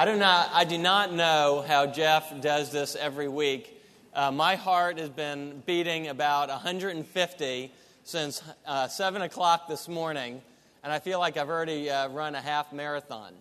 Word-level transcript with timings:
I 0.00 0.06
do 0.06 0.16
not, 0.16 0.48
I 0.54 0.64
do 0.64 0.78
not 0.78 1.12
know 1.12 1.62
how 1.68 1.84
Jeff 1.84 2.40
does 2.40 2.72
this 2.72 2.96
every 2.96 3.28
week. 3.28 3.82
Uh, 4.14 4.30
my 4.30 4.56
heart 4.56 4.96
has 4.96 5.10
been 5.10 5.62
beating 5.66 6.08
about 6.08 6.48
150 6.48 7.72
since 8.04 8.42
uh, 8.64 8.88
7 8.88 9.20
o'clock 9.20 9.68
this 9.68 9.88
morning, 9.88 10.40
and 10.82 10.90
I 10.90 11.00
feel 11.00 11.18
like 11.18 11.36
I've 11.36 11.50
already 11.50 11.90
uh, 11.90 12.08
run 12.08 12.34
a 12.34 12.40
half 12.40 12.72
marathon. 12.72 13.34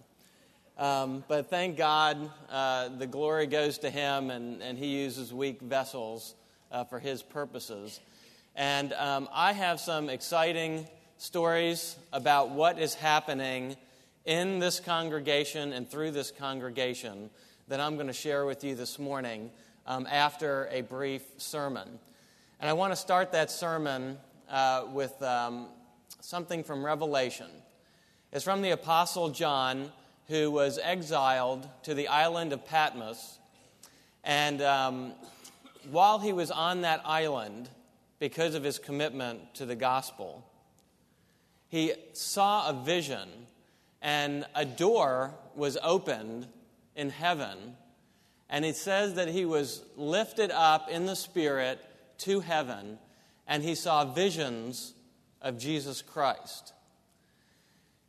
Um, 0.77 1.23
but 1.29 1.49
thank 1.49 1.77
God 1.77 2.29
uh, 2.49 2.89
the 2.89 3.07
glory 3.07 3.47
goes 3.47 3.77
to 3.77 3.89
Him, 3.89 4.29
and, 4.29 4.61
and 4.61 4.77
He 4.77 5.01
uses 5.01 5.33
weak 5.33 5.61
vessels 5.61 6.35
uh, 6.73 6.83
for 6.83 6.99
His 6.99 7.23
purposes. 7.23 8.01
And 8.57 8.91
um, 8.91 9.29
I 9.31 9.53
have 9.53 9.79
some 9.79 10.09
exciting 10.09 10.89
stories 11.19 11.95
about 12.11 12.49
what 12.49 12.79
is 12.79 12.95
happening 12.95 13.77
in 14.29 14.59
this 14.59 14.79
congregation 14.79 15.73
and 15.73 15.89
through 15.89 16.11
this 16.11 16.29
congregation 16.29 17.31
that 17.67 17.79
I'm 17.79 17.95
going 17.95 18.05
to 18.05 18.13
share 18.13 18.45
with 18.45 18.63
you 18.63 18.75
this 18.75 18.99
morning 18.99 19.49
um, 19.87 20.05
after 20.07 20.69
a 20.71 20.81
brief 20.81 21.23
sermon. 21.37 21.97
And 22.59 22.69
I 22.69 22.73
want 22.73 22.91
to 22.91 22.95
start 22.95 23.31
that 23.31 23.49
sermon 23.49 24.19
uh, 24.47 24.85
with 24.93 25.19
um, 25.23 25.69
something 26.19 26.63
from 26.63 26.85
Revelation. 26.85 27.47
It's 28.31 28.43
from 28.43 28.61
the 28.61 28.69
Apostle 28.69 29.31
John, 29.31 29.91
who 30.27 30.51
was 30.51 30.77
exiled 30.77 31.67
to 31.81 31.95
the 31.95 32.07
island 32.07 32.53
of 32.53 32.63
Patmos. 32.67 33.39
And 34.23 34.61
um, 34.61 35.13
while 35.89 36.19
he 36.19 36.33
was 36.33 36.51
on 36.51 36.81
that 36.81 37.01
island, 37.03 37.67
because 38.19 38.53
of 38.53 38.63
his 38.63 38.77
commitment 38.77 39.55
to 39.55 39.65
the 39.65 39.75
gospel, 39.75 40.45
he 41.67 41.93
saw 42.13 42.69
a 42.69 42.73
vision 42.73 43.27
and 44.01 44.45
a 44.55 44.65
door 44.65 45.33
was 45.55 45.77
opened 45.81 46.47
in 46.95 47.09
heaven. 47.09 47.75
And 48.49 48.65
it 48.65 48.75
says 48.75 49.15
that 49.15 49.27
he 49.27 49.45
was 49.45 49.83
lifted 49.95 50.51
up 50.51 50.89
in 50.89 51.05
the 51.05 51.15
Spirit 51.15 51.79
to 52.19 52.39
heaven, 52.39 52.97
and 53.47 53.63
he 53.63 53.75
saw 53.75 54.05
visions 54.05 54.93
of 55.41 55.57
Jesus 55.57 56.01
Christ. 56.01 56.73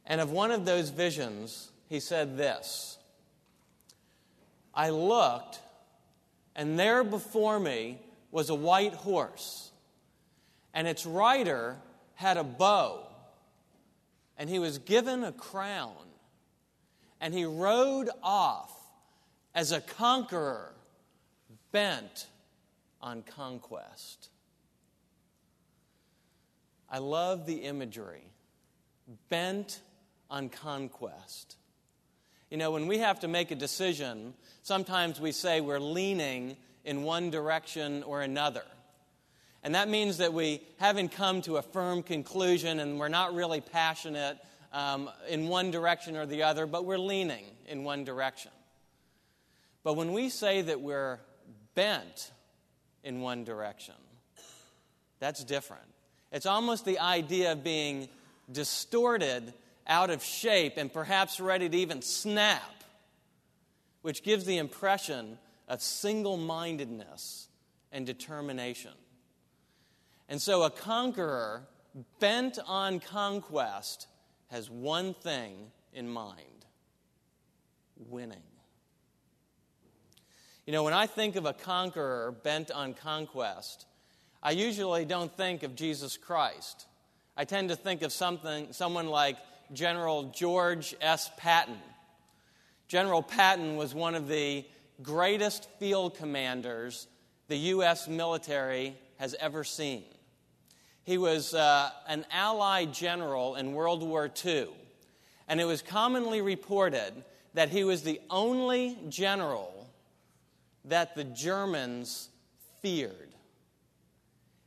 And 0.06 0.20
of 0.20 0.30
one 0.30 0.50
of 0.50 0.64
those 0.64 0.90
visions, 0.90 1.70
he 1.88 2.00
said 2.00 2.36
this 2.36 2.98
I 4.74 4.90
looked, 4.90 5.60
and 6.56 6.78
there 6.78 7.04
before 7.04 7.60
me 7.60 7.98
was 8.30 8.50
a 8.50 8.54
white 8.54 8.94
horse, 8.94 9.70
and 10.72 10.86
its 10.86 11.04
rider 11.04 11.76
had 12.14 12.36
a 12.36 12.44
bow 12.44 13.09
and 14.40 14.48
he 14.48 14.58
was 14.58 14.78
given 14.78 15.22
a 15.22 15.32
crown, 15.32 15.92
and 17.20 17.34
he 17.34 17.44
rode 17.44 18.08
off 18.22 18.72
as 19.54 19.70
a 19.70 19.82
conqueror 19.82 20.72
bent 21.72 22.26
on 23.02 23.22
conquest. 23.22 24.30
I 26.88 27.00
love 27.00 27.44
the 27.44 27.56
imagery 27.56 28.24
bent 29.28 29.82
on 30.30 30.48
conquest. 30.48 31.56
You 32.50 32.56
know, 32.56 32.70
when 32.70 32.86
we 32.86 32.96
have 32.96 33.20
to 33.20 33.28
make 33.28 33.50
a 33.50 33.54
decision, 33.54 34.32
sometimes 34.62 35.20
we 35.20 35.32
say 35.32 35.60
we're 35.60 35.78
leaning 35.78 36.56
in 36.86 37.02
one 37.02 37.28
direction 37.28 38.02
or 38.04 38.22
another. 38.22 38.64
And 39.62 39.74
that 39.74 39.88
means 39.88 40.18
that 40.18 40.32
we 40.32 40.62
haven't 40.78 41.12
come 41.12 41.42
to 41.42 41.56
a 41.56 41.62
firm 41.62 42.02
conclusion 42.02 42.80
and 42.80 42.98
we're 42.98 43.08
not 43.08 43.34
really 43.34 43.60
passionate 43.60 44.38
um, 44.72 45.10
in 45.28 45.48
one 45.48 45.70
direction 45.70 46.16
or 46.16 46.26
the 46.26 46.44
other, 46.44 46.66
but 46.66 46.84
we're 46.84 46.98
leaning 46.98 47.44
in 47.66 47.84
one 47.84 48.04
direction. 48.04 48.52
But 49.82 49.94
when 49.94 50.12
we 50.12 50.28
say 50.28 50.62
that 50.62 50.80
we're 50.80 51.18
bent 51.74 52.30
in 53.02 53.20
one 53.20 53.44
direction, 53.44 53.94
that's 55.18 55.44
different. 55.44 55.84
It's 56.32 56.46
almost 56.46 56.84
the 56.84 56.98
idea 56.98 57.52
of 57.52 57.64
being 57.64 58.08
distorted 58.50 59.52
out 59.86 60.10
of 60.10 60.22
shape 60.22 60.74
and 60.76 60.92
perhaps 60.92 61.40
ready 61.40 61.68
to 61.68 61.76
even 61.76 62.00
snap, 62.00 62.84
which 64.02 64.22
gives 64.22 64.44
the 64.44 64.58
impression 64.58 65.38
of 65.68 65.82
single 65.82 66.36
mindedness 66.36 67.48
and 67.92 68.06
determination. 68.06 68.92
And 70.30 70.40
so 70.40 70.62
a 70.62 70.70
conqueror 70.70 71.64
bent 72.20 72.60
on 72.64 73.00
conquest 73.00 74.06
has 74.46 74.70
one 74.70 75.12
thing 75.12 75.72
in 75.92 76.08
mind 76.08 76.64
winning. 77.96 78.38
You 80.66 80.72
know, 80.72 80.84
when 80.84 80.92
I 80.92 81.06
think 81.06 81.34
of 81.34 81.46
a 81.46 81.52
conqueror 81.52 82.32
bent 82.44 82.70
on 82.70 82.94
conquest, 82.94 83.86
I 84.40 84.52
usually 84.52 85.04
don't 85.04 85.36
think 85.36 85.64
of 85.64 85.74
Jesus 85.74 86.16
Christ. 86.16 86.86
I 87.36 87.44
tend 87.44 87.70
to 87.70 87.76
think 87.76 88.02
of 88.02 88.12
something, 88.12 88.72
someone 88.72 89.08
like 89.08 89.36
General 89.72 90.30
George 90.30 90.94
S. 91.00 91.28
Patton. 91.38 91.78
General 92.86 93.22
Patton 93.22 93.76
was 93.76 93.96
one 93.96 94.14
of 94.14 94.28
the 94.28 94.64
greatest 95.02 95.68
field 95.80 96.16
commanders 96.16 97.08
the 97.48 97.56
U.S. 97.56 98.06
military 98.06 98.96
has 99.18 99.34
ever 99.40 99.64
seen. 99.64 100.04
He 101.10 101.18
was 101.18 101.54
uh, 101.54 101.90
an 102.06 102.24
Allied 102.30 102.94
general 102.94 103.56
in 103.56 103.72
World 103.72 104.00
War 104.00 104.30
II, 104.44 104.68
and 105.48 105.60
it 105.60 105.64
was 105.64 105.82
commonly 105.82 106.40
reported 106.40 107.24
that 107.54 107.68
he 107.68 107.82
was 107.82 108.04
the 108.04 108.20
only 108.30 108.96
general 109.08 109.90
that 110.84 111.16
the 111.16 111.24
Germans 111.24 112.28
feared. 112.80 113.34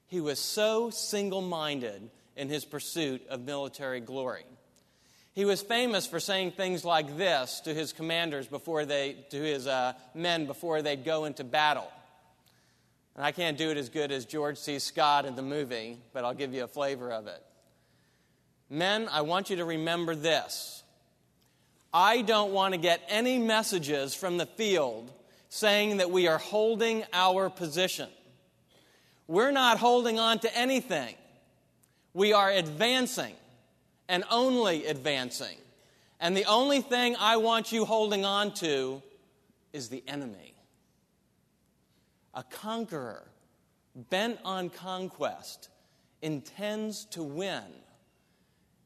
He 0.08 0.20
was 0.20 0.38
so 0.38 0.90
single 0.90 1.40
minded 1.40 2.10
in 2.36 2.50
his 2.50 2.66
pursuit 2.66 3.26
of 3.30 3.40
military 3.40 4.02
glory. 4.02 4.44
He 5.32 5.46
was 5.46 5.62
famous 5.62 6.06
for 6.06 6.20
saying 6.20 6.52
things 6.52 6.84
like 6.84 7.16
this 7.18 7.62
to 7.62 7.74
his 7.74 7.94
commanders 7.94 8.48
before 8.48 8.84
they, 8.84 9.16
to 9.30 9.42
his 9.42 9.66
uh, 9.66 9.94
men 10.14 10.46
before 10.46 10.82
they'd 10.82 11.06
go 11.06 11.24
into 11.24 11.46
battle. 11.46 11.90
And 13.16 13.24
I 13.24 13.32
can't 13.32 13.58
do 13.58 13.70
it 13.70 13.78
as 13.78 13.90
good 13.90 14.12
as 14.12 14.26
George 14.26 14.58
C. 14.58 14.80
Scott 14.80 15.26
in 15.26 15.36
the 15.36 15.44
movie, 15.44 16.00
but 16.14 16.26
I'll 16.26 16.34
give 16.34 16.54
you 16.54 16.64
a 16.64 16.68
flavor 16.68 17.12
of 17.12 17.28
it. 17.28 17.44
Men, 18.70 19.08
I 19.12 19.22
want 19.22 19.50
you 19.50 19.58
to 19.58 19.66
remember 19.66 20.16
this. 20.16 20.84
I 21.94 22.24
don't 22.24 22.52
want 22.52 22.74
to 22.74 22.80
get 22.80 23.02
any 23.08 23.38
messages 23.38 24.16
from 24.16 24.38
the 24.38 24.48
field 24.48 25.12
saying 25.50 25.98
that 25.98 26.10
we 26.10 26.28
are 26.28 26.40
holding 26.40 27.04
our 27.14 27.52
position. 27.52 28.10
We're 29.28 29.52
not 29.52 29.78
holding 29.78 30.18
on 30.18 30.40
to 30.40 30.58
anything. 30.58 31.14
We 32.16 32.34
are 32.34 32.50
advancing 32.50 33.36
and 34.10 34.24
only 34.32 34.88
advancing. 34.88 35.58
And 36.20 36.36
the 36.36 36.46
only 36.46 36.82
thing 36.82 37.16
I 37.20 37.38
want 37.38 37.72
you 37.72 37.86
holding 37.86 38.26
on 38.26 38.56
to 38.56 39.04
is 39.72 39.90
the 39.90 40.04
enemy 40.08 40.53
a 42.34 42.44
conqueror 42.44 43.24
bent 44.10 44.40
on 44.44 44.70
conquest 44.70 45.70
intends 46.22 47.06
to 47.06 47.24
win. 47.24 47.64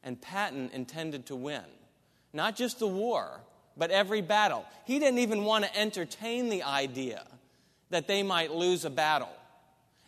And 0.03 0.21
Patton 0.21 0.69
intended 0.73 1.27
to 1.27 1.35
win. 1.35 1.63
Not 2.33 2.55
just 2.55 2.79
the 2.79 2.87
war, 2.87 3.41
but 3.77 3.91
every 3.91 4.21
battle. 4.21 4.65
He 4.85 4.99
didn't 4.99 5.19
even 5.19 5.43
want 5.43 5.65
to 5.65 5.77
entertain 5.77 6.49
the 6.49 6.63
idea 6.63 7.23
that 7.89 8.07
they 8.07 8.23
might 8.23 8.51
lose 8.51 8.85
a 8.85 8.89
battle. 8.89 9.29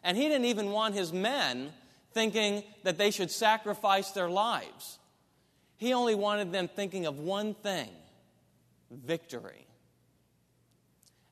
And 0.03 0.17
he 0.17 0.23
didn't 0.23 0.45
even 0.45 0.71
want 0.71 0.95
his 0.95 1.13
men 1.13 1.71
thinking 2.13 2.63
that 2.83 2.97
they 2.97 3.11
should 3.11 3.31
sacrifice 3.31 4.11
their 4.11 4.29
lives. 4.29 4.99
He 5.77 5.93
only 5.93 6.15
wanted 6.15 6.51
them 6.51 6.67
thinking 6.67 7.05
of 7.05 7.19
one 7.19 7.53
thing 7.53 7.89
victory. 8.91 9.65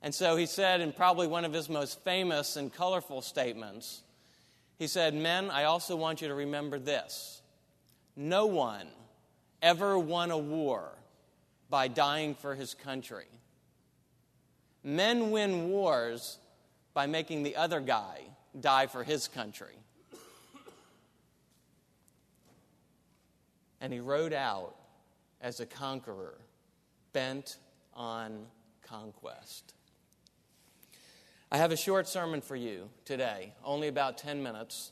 And 0.08 0.16
so 0.16 0.38
he 0.38 0.46
said, 0.46 0.80
in 0.80 0.94
probably 0.94 1.28
one 1.28 1.44
of 1.44 1.52
his 1.52 1.68
most 1.68 2.02
famous 2.06 2.56
and 2.56 2.72
colorful 2.72 3.22
statements, 3.22 4.04
he 4.80 4.88
said, 4.88 5.14
Men, 5.14 5.50
I 5.50 5.66
also 5.66 5.98
want 5.98 6.22
you 6.22 6.30
to 6.30 6.34
remember 6.34 6.80
this. 6.80 7.42
No 8.16 8.46
one 8.46 8.88
ever 9.62 10.00
won 10.00 10.32
a 10.32 10.38
war 10.38 10.92
by 11.70 11.90
dying 11.90 12.36
for 12.36 12.56
his 12.56 12.74
country. 12.74 13.26
Men 14.82 15.30
win 15.30 15.68
wars 15.68 16.38
by 16.94 17.06
making 17.06 17.44
the 17.44 17.58
other 17.58 17.82
guy 17.82 18.22
die 18.58 18.88
for 18.88 19.04
his 19.04 19.28
country. 19.28 19.76
And 23.82 23.92
he 23.92 24.00
rode 24.00 24.32
out 24.32 24.74
as 25.42 25.60
a 25.60 25.66
conqueror, 25.66 26.38
bent 27.12 27.58
on 27.94 28.46
conquest. 28.84 29.74
I 31.50 31.58
have 31.58 31.72
a 31.72 31.78
short 31.78 32.10
sermon 32.10 32.42
for 32.42 32.58
you 32.58 32.90
today, 33.06 33.54
only 33.64 33.88
about 33.88 34.18
10 34.18 34.44
minutes. 34.44 34.92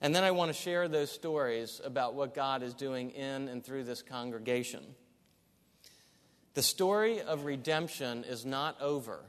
And 0.00 0.14
then 0.14 0.24
I 0.24 0.32
want 0.32 0.48
to 0.52 0.60
share 0.60 0.88
those 0.88 1.10
stories 1.10 1.80
about 1.84 2.14
what 2.14 2.34
God 2.34 2.64
is 2.64 2.74
doing 2.74 3.10
in 3.10 3.46
and 3.46 3.64
through 3.64 3.84
this 3.84 4.02
congregation. 4.02 4.82
The 6.54 6.62
story 6.62 7.20
of 7.20 7.44
redemption 7.44 8.24
is 8.24 8.44
not 8.44 8.80
over, 8.80 9.20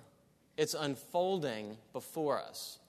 it's 0.57 0.73
unfolding 0.73 1.77
before 1.93 2.41
us. 2.41 2.79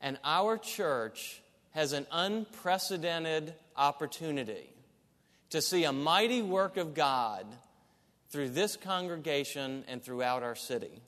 And 0.00 0.18
our 0.24 0.58
church 0.58 1.40
has 1.70 1.92
an 1.92 2.06
unprecedented 2.10 3.54
opportunity 3.76 4.70
to 5.50 5.62
see 5.62 5.84
a 5.84 5.92
mighty 5.92 6.42
work 6.42 6.76
of 6.76 6.94
God 6.94 7.46
through 8.30 8.50
this 8.50 8.76
congregation 8.76 9.84
and 9.86 10.02
throughout 10.02 10.42
our 10.42 10.56
city. 10.56 11.00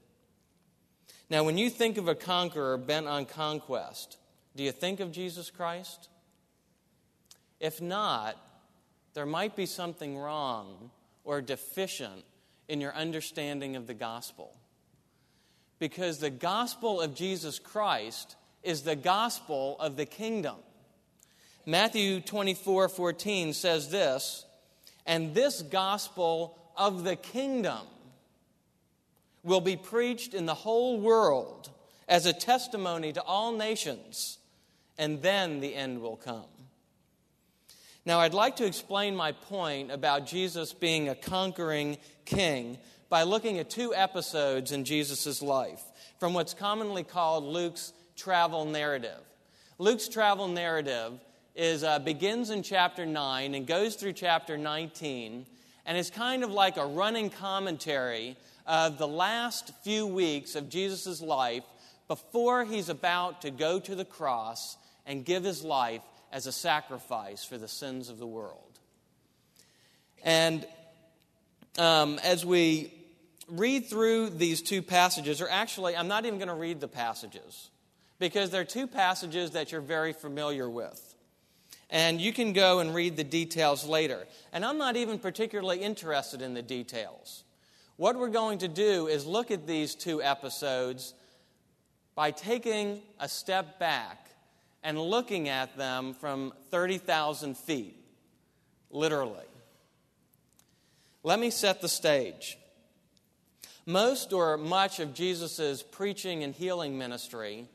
Now, 1.31 1.45
when 1.45 1.57
you 1.57 1.71
think 1.71 1.97
of 1.97 2.09
a 2.09 2.15
conqueror 2.17 2.77
bent 2.77 3.07
on 3.07 3.25
conquest, 3.25 4.19
do 4.57 4.65
you 4.65 4.73
think 4.73 4.99
of 4.99 5.13
Jesus 5.13 5.49
Christ? 5.49 6.09
If 7.61 7.81
not, 7.81 8.37
there 9.15 9.27
might 9.27 9.55
be 9.55 9.67
something 9.67 10.19
wrong 10.19 10.91
or 11.23 11.41
deficient 11.41 12.25
in 12.69 12.81
your 12.81 12.93
understanding 12.95 13.77
of 13.77 13.87
the 13.87 13.95
gospel. 13.95 14.57
Because 15.79 16.19
the 16.19 16.31
gospel 16.31 17.01
of 17.01 17.15
Jesus 17.15 17.61
Christ 17.61 18.35
is 18.65 18.83
the 18.83 18.97
gospel 18.97 19.77
of 19.79 19.97
the 19.97 20.07
kingdom. 20.07 20.57
Matthew 21.65 22.21
24 22.21 22.89
14 22.89 23.53
says 23.53 23.89
this, 23.91 24.45
and 25.07 25.35
this 25.35 25.63
gospel 25.63 26.59
of 26.77 27.05
the 27.05 27.17
kingdom 27.17 27.87
will 29.43 29.61
be 29.61 29.77
preached 29.77 30.35
in 30.35 30.47
the 30.47 30.55
whole 30.55 31.01
world 31.01 31.71
as 32.09 32.27
a 32.27 32.33
testimony 32.33 33.13
to 33.13 33.23
all 33.23 33.53
nations, 33.53 34.39
and 34.99 35.23
then 35.23 35.61
the 35.61 35.75
end 35.75 36.01
will 36.01 36.17
come. 36.17 36.45
Now, 38.05 38.21
I'd 38.21 38.35
like 38.35 38.57
to 38.57 38.67
explain 38.67 39.15
my 39.15 39.33
point 39.33 39.91
about 39.91 40.27
Jesus 40.27 40.73
being 40.73 41.09
a 41.09 41.15
conquering 41.15 41.99
king 42.25 42.79
by 43.09 43.25
looking 43.25 43.59
at 43.59 43.71
two 43.71 43.95
episodes 43.95 44.73
in 44.73 44.85
Jesus' 44.85 45.43
life 45.43 45.83
from 46.19 46.35
what's 46.35 46.55
commonly 46.55 47.05
called 47.05 47.45
Luke's 47.45 47.93
travel 48.17 48.65
narrative. 48.65 49.21
Luke's 49.79 50.09
travel 50.09 50.49
narrative 50.49 51.19
is, 51.55 51.85
uh, 51.85 51.99
begins 51.99 52.51
in 52.51 52.63
chapter 52.63 53.05
9 53.05 53.55
and 53.55 53.67
goes 53.67 53.97
through 53.97 54.13
chapter 54.13 54.57
19, 54.57 55.47
and 55.87 55.99
is 55.99 56.11
kind 56.11 56.45
of 56.45 56.51
like 56.51 56.77
a 56.77 56.87
running 56.87 57.31
commentary 57.31 58.37
of 58.67 58.99
the 58.99 59.09
last 59.09 59.73
few 59.83 60.07
weeks 60.07 60.55
of 60.55 60.69
Jesus' 60.69 61.21
life 61.21 61.65
before 62.09 62.65
he's 62.65 62.89
about 62.89 63.43
to 63.43 63.51
go 63.51 63.79
to 63.81 63.95
the 63.95 64.05
cross 64.05 64.77
and 65.07 65.25
give 65.25 65.45
his 65.45 65.63
life 65.63 66.03
as 66.33 66.47
a 66.47 66.53
sacrifice 66.53 67.45
for 67.45 67.59
the 67.59 67.69
sins 67.69 68.09
of 68.09 68.19
the 68.19 68.27
world. 68.27 68.79
And 70.23 70.67
um, 71.79 72.19
as 72.23 72.45
we 72.45 72.93
read 73.49 73.87
through 73.87 74.31
these 74.31 74.63
two 74.63 74.83
passages, 74.83 75.41
or 75.41 75.49
actually, 75.49 75.97
I'm 75.97 76.09
not 76.09 76.27
even 76.27 76.39
going 76.39 76.49
to 76.49 76.55
read 76.55 76.81
the 76.81 76.89
passages 76.89 77.71
because 78.19 78.51
they're 78.51 78.65
two 78.65 78.87
passages 78.87 79.53
that 79.53 79.73
you're 79.73 79.81
very 79.81 80.13
familiar 80.13 80.69
with. 80.69 81.15
And 81.89 82.21
you 82.21 82.33
can 82.33 82.53
go 82.53 82.79
and 82.79 82.95
read 82.95 83.17
the 83.17 83.25
details 83.25 83.85
later. 83.85 84.27
And 84.53 84.65
I'm 84.65 84.79
not 84.79 84.97
even 84.97 85.19
particularly 85.19 85.81
interested 85.81 86.41
in 86.41 86.55
the 86.55 86.63
details. 86.63 87.43
What 88.01 88.17
we're 88.17 88.29
going 88.29 88.61
to 88.61 88.69
do 88.69 89.09
is 89.09 89.27
look 89.27 89.51
at 89.51 89.67
these 89.67 89.95
two 89.95 90.23
episodes 90.23 91.13
by 92.15 92.31
taking 92.31 93.03
a 93.19 93.29
step 93.29 93.79
back 93.79 94.31
and 94.83 94.99
looking 94.99 95.51
at 95.51 95.77
them 95.77 96.15
from 96.15 96.55
30,000 96.71 97.59
feet, 97.59 98.03
literally. 98.91 99.45
Let 101.23 101.39
me 101.39 101.51
set 101.51 101.83
the 101.83 101.91
stage. 101.91 102.57
Most 103.85 104.33
or 104.33 104.57
much 104.57 104.99
of 104.99 105.13
Jesus' 105.13 105.83
preaching 105.83 106.43
and 106.43 106.55
healing 106.55 106.97
ministry 106.97 107.69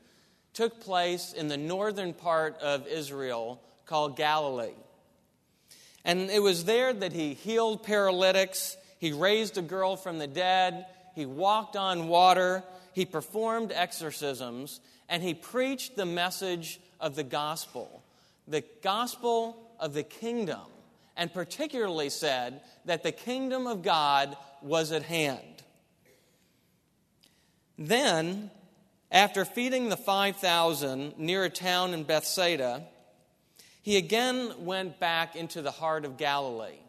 took 0.54 0.80
place 0.80 1.34
in 1.34 1.46
the 1.46 1.56
northern 1.56 2.12
part 2.12 2.58
of 2.58 2.88
Israel 2.88 3.62
called 3.84 4.16
Galilee. 4.16 4.74
And 6.04 6.30
it 6.30 6.42
was 6.42 6.64
there 6.64 6.92
that 6.92 7.12
he 7.12 7.34
healed 7.34 7.84
paralytics, 7.84 8.76
he 9.06 9.12
raised 9.12 9.56
a 9.56 9.62
girl 9.62 9.94
from 9.94 10.18
the 10.18 10.26
dead, 10.26 10.84
he 11.14 11.26
walked 11.26 11.76
on 11.76 12.08
water, 12.08 12.64
he 12.92 13.06
performed 13.06 13.70
exorcisms, 13.72 14.80
and 15.08 15.22
he 15.22 15.32
preached 15.32 15.94
the 15.94 16.04
message 16.04 16.80
of 16.98 17.14
the 17.14 17.22
gospel, 17.22 18.02
the 18.48 18.64
gospel 18.82 19.56
of 19.78 19.94
the 19.94 20.02
kingdom, 20.02 20.66
and 21.16 21.32
particularly 21.32 22.10
said 22.10 22.60
that 22.84 23.04
the 23.04 23.12
kingdom 23.12 23.68
of 23.68 23.84
God 23.84 24.36
was 24.60 24.90
at 24.90 25.04
hand. 25.04 25.62
Then, 27.78 28.50
after 29.12 29.44
feeding 29.44 29.88
the 29.88 29.96
5,000 29.96 31.16
near 31.16 31.44
a 31.44 31.48
town 31.48 31.94
in 31.94 32.02
Bethsaida, 32.02 32.82
he 33.82 33.98
again 33.98 34.64
went 34.64 34.98
back 34.98 35.36
into 35.36 35.62
the 35.62 35.70
heart 35.70 36.04
of 36.04 36.16
Galilee. 36.16 36.80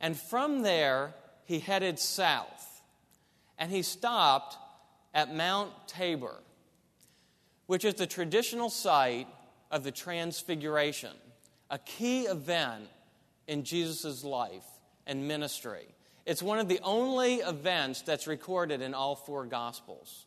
And 0.00 0.18
from 0.18 0.62
there, 0.62 1.14
he 1.44 1.58
headed 1.58 1.98
south. 1.98 2.82
And 3.58 3.70
he 3.70 3.82
stopped 3.82 4.56
at 5.12 5.34
Mount 5.34 5.72
Tabor 5.86 6.36
which 7.70 7.84
is 7.84 7.94
the 7.94 8.06
traditional 8.08 8.68
site 8.68 9.28
of 9.70 9.84
the 9.84 9.92
Transfiguration, 9.92 11.12
a 11.70 11.78
key 11.78 12.22
event 12.22 12.88
in 13.46 13.62
Jesus' 13.62 14.24
life 14.24 14.66
and 15.06 15.28
ministry. 15.28 15.86
It's 16.26 16.42
one 16.42 16.58
of 16.58 16.66
the 16.66 16.80
only 16.82 17.36
events 17.36 18.02
that's 18.02 18.26
recorded 18.26 18.82
in 18.82 18.92
all 18.92 19.14
four 19.14 19.46
Gospels. 19.46 20.26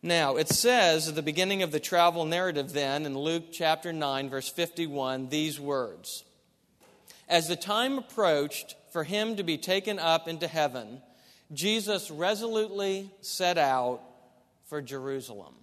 Now, 0.00 0.36
it 0.36 0.48
says 0.48 1.08
at 1.08 1.16
the 1.16 1.22
beginning 1.22 1.64
of 1.64 1.72
the 1.72 1.80
travel 1.80 2.24
narrative, 2.24 2.72
then, 2.72 3.04
in 3.04 3.18
Luke 3.18 3.46
chapter 3.50 3.92
9, 3.92 4.30
verse 4.30 4.48
51, 4.48 5.28
these 5.28 5.58
words 5.58 6.22
As 7.28 7.48
the 7.48 7.56
time 7.56 7.98
approached 7.98 8.76
for 8.92 9.04
him 9.04 9.36
to 9.36 9.42
be 9.42 9.58
taken 9.58 9.98
up 9.98 10.28
into 10.28 10.46
heaven, 10.46 11.00
Jesus 11.52 12.10
resolutely 12.10 13.10
set 13.20 13.58
out 13.58 14.00
for 14.66 14.82
Jerusalem. 14.82 15.54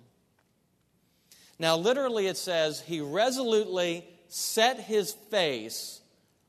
Now, 1.60 1.78
literally, 1.78 2.28
it 2.28 2.38
says, 2.38 2.82
He 2.82 3.02
resolutely 3.02 4.08
set 4.28 4.80
his 4.80 5.14
face 5.30 6.02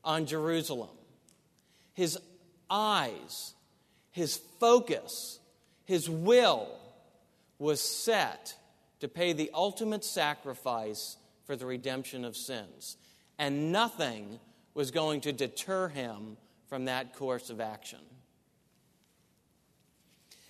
on 0.03 0.25
Jerusalem. 0.25 0.89
His 1.93 2.17
eyes, 2.69 3.53
his 4.09 4.37
focus, 4.59 5.39
his 5.85 6.09
will 6.09 6.67
was 7.59 7.79
set 7.79 8.55
to 8.99 9.07
pay 9.07 9.33
the 9.33 9.51
ultimate 9.53 10.03
sacrifice 10.03 11.17
for 11.45 11.55
the 11.55 11.65
redemption 11.65 12.25
of 12.25 12.35
sins. 12.35 12.97
And 13.37 13.71
nothing 13.71 14.39
was 14.73 14.91
going 14.91 15.21
to 15.21 15.31
deter 15.31 15.87
him 15.87 16.37
from 16.67 16.85
that 16.85 17.13
course 17.15 17.49
of 17.49 17.61
action. 17.61 17.99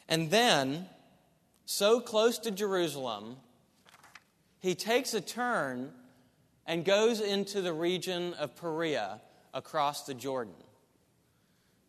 And 0.07 0.29
then, 0.29 0.87
so 1.65 1.99
close 1.99 2.37
to 2.39 2.51
Jerusalem, 2.51 3.37
he 4.59 4.75
takes 4.75 5.13
a 5.13 5.21
turn 5.21 5.91
and 6.65 6.85
goes 6.85 7.19
into 7.19 7.61
the 7.61 7.73
region 7.73 8.33
of 8.35 8.55
Perea 8.55 9.21
across 9.53 10.05
the 10.05 10.13
Jordan. 10.13 10.53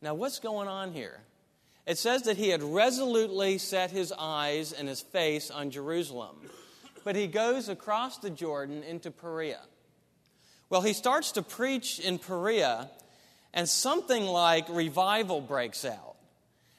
Now, 0.02 0.14
what's 0.14 0.38
going 0.38 0.68
on 0.68 0.92
here? 0.92 1.20
It 1.86 1.98
says 1.98 2.22
that 2.22 2.36
he 2.36 2.48
had 2.48 2.62
resolutely 2.62 3.58
set 3.58 3.90
his 3.90 4.12
eyes 4.18 4.72
and 4.72 4.88
his 4.88 5.00
face 5.00 5.50
on 5.50 5.70
Jerusalem, 5.70 6.36
but 7.04 7.14
he 7.14 7.26
goes 7.26 7.68
across 7.68 8.18
the 8.18 8.30
Jordan 8.30 8.82
into 8.82 9.10
Perea. 9.10 9.60
Well, 10.70 10.80
he 10.80 10.92
starts 10.92 11.32
to 11.32 11.42
preach 11.42 12.00
in 12.00 12.18
Perea, 12.18 12.90
and 13.52 13.68
something 13.68 14.24
like 14.24 14.68
revival 14.68 15.40
breaks 15.40 15.84
out. 15.84 16.16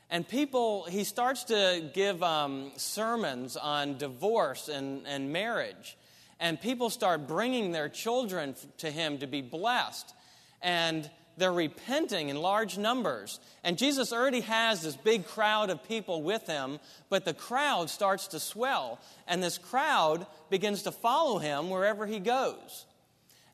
And 0.09 0.27
people, 0.27 0.85
he 0.85 1.03
starts 1.03 1.45
to 1.45 1.89
give 1.93 2.21
um, 2.21 2.71
sermons 2.77 3.57
on 3.57 3.97
divorce 3.97 4.69
and, 4.69 5.05
and 5.07 5.31
marriage. 5.31 5.97
And 6.39 6.59
people 6.59 6.89
start 6.89 7.27
bringing 7.27 7.71
their 7.71 7.89
children 7.89 8.55
to 8.79 8.91
him 8.91 9.19
to 9.19 9.27
be 9.27 9.41
blessed. 9.41 10.13
And 10.61 11.09
they're 11.37 11.51
repenting 11.51 12.29
in 12.29 12.37
large 12.37 12.77
numbers. 12.77 13.39
And 13.63 13.77
Jesus 13.77 14.13
already 14.13 14.41
has 14.41 14.81
this 14.81 14.95
big 14.95 15.25
crowd 15.25 15.69
of 15.69 15.83
people 15.87 16.23
with 16.23 16.47
him, 16.47 16.79
but 17.09 17.25
the 17.25 17.33
crowd 17.33 17.89
starts 17.89 18.27
to 18.27 18.39
swell. 18.39 18.99
And 19.27 19.41
this 19.41 19.57
crowd 19.57 20.27
begins 20.49 20.83
to 20.83 20.91
follow 20.91 21.39
him 21.39 21.69
wherever 21.69 22.05
he 22.05 22.19
goes. 22.19 22.85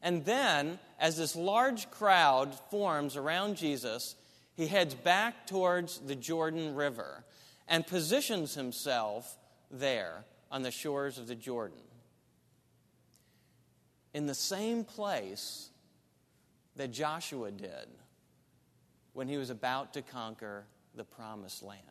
And 0.01 0.25
then, 0.25 0.79
as 0.99 1.17
this 1.17 1.35
large 1.35 1.89
crowd 1.91 2.55
forms 2.69 3.15
around 3.15 3.55
Jesus, 3.55 4.15
he 4.55 4.67
heads 4.67 4.95
back 4.95 5.47
towards 5.47 5.99
the 5.99 6.15
Jordan 6.15 6.75
River 6.75 7.23
and 7.67 7.85
positions 7.85 8.55
himself 8.55 9.37
there 9.69 10.25
on 10.51 10.63
the 10.63 10.71
shores 10.71 11.17
of 11.17 11.27
the 11.27 11.35
Jordan. 11.35 11.77
In 14.13 14.25
the 14.25 14.35
same 14.35 14.83
place 14.83 15.69
that 16.75 16.91
Joshua 16.91 17.51
did 17.51 17.87
when 19.13 19.27
he 19.27 19.37
was 19.37 19.49
about 19.49 19.93
to 19.93 20.01
conquer 20.01 20.65
the 20.95 21.03
promised 21.03 21.63
land, 21.63 21.81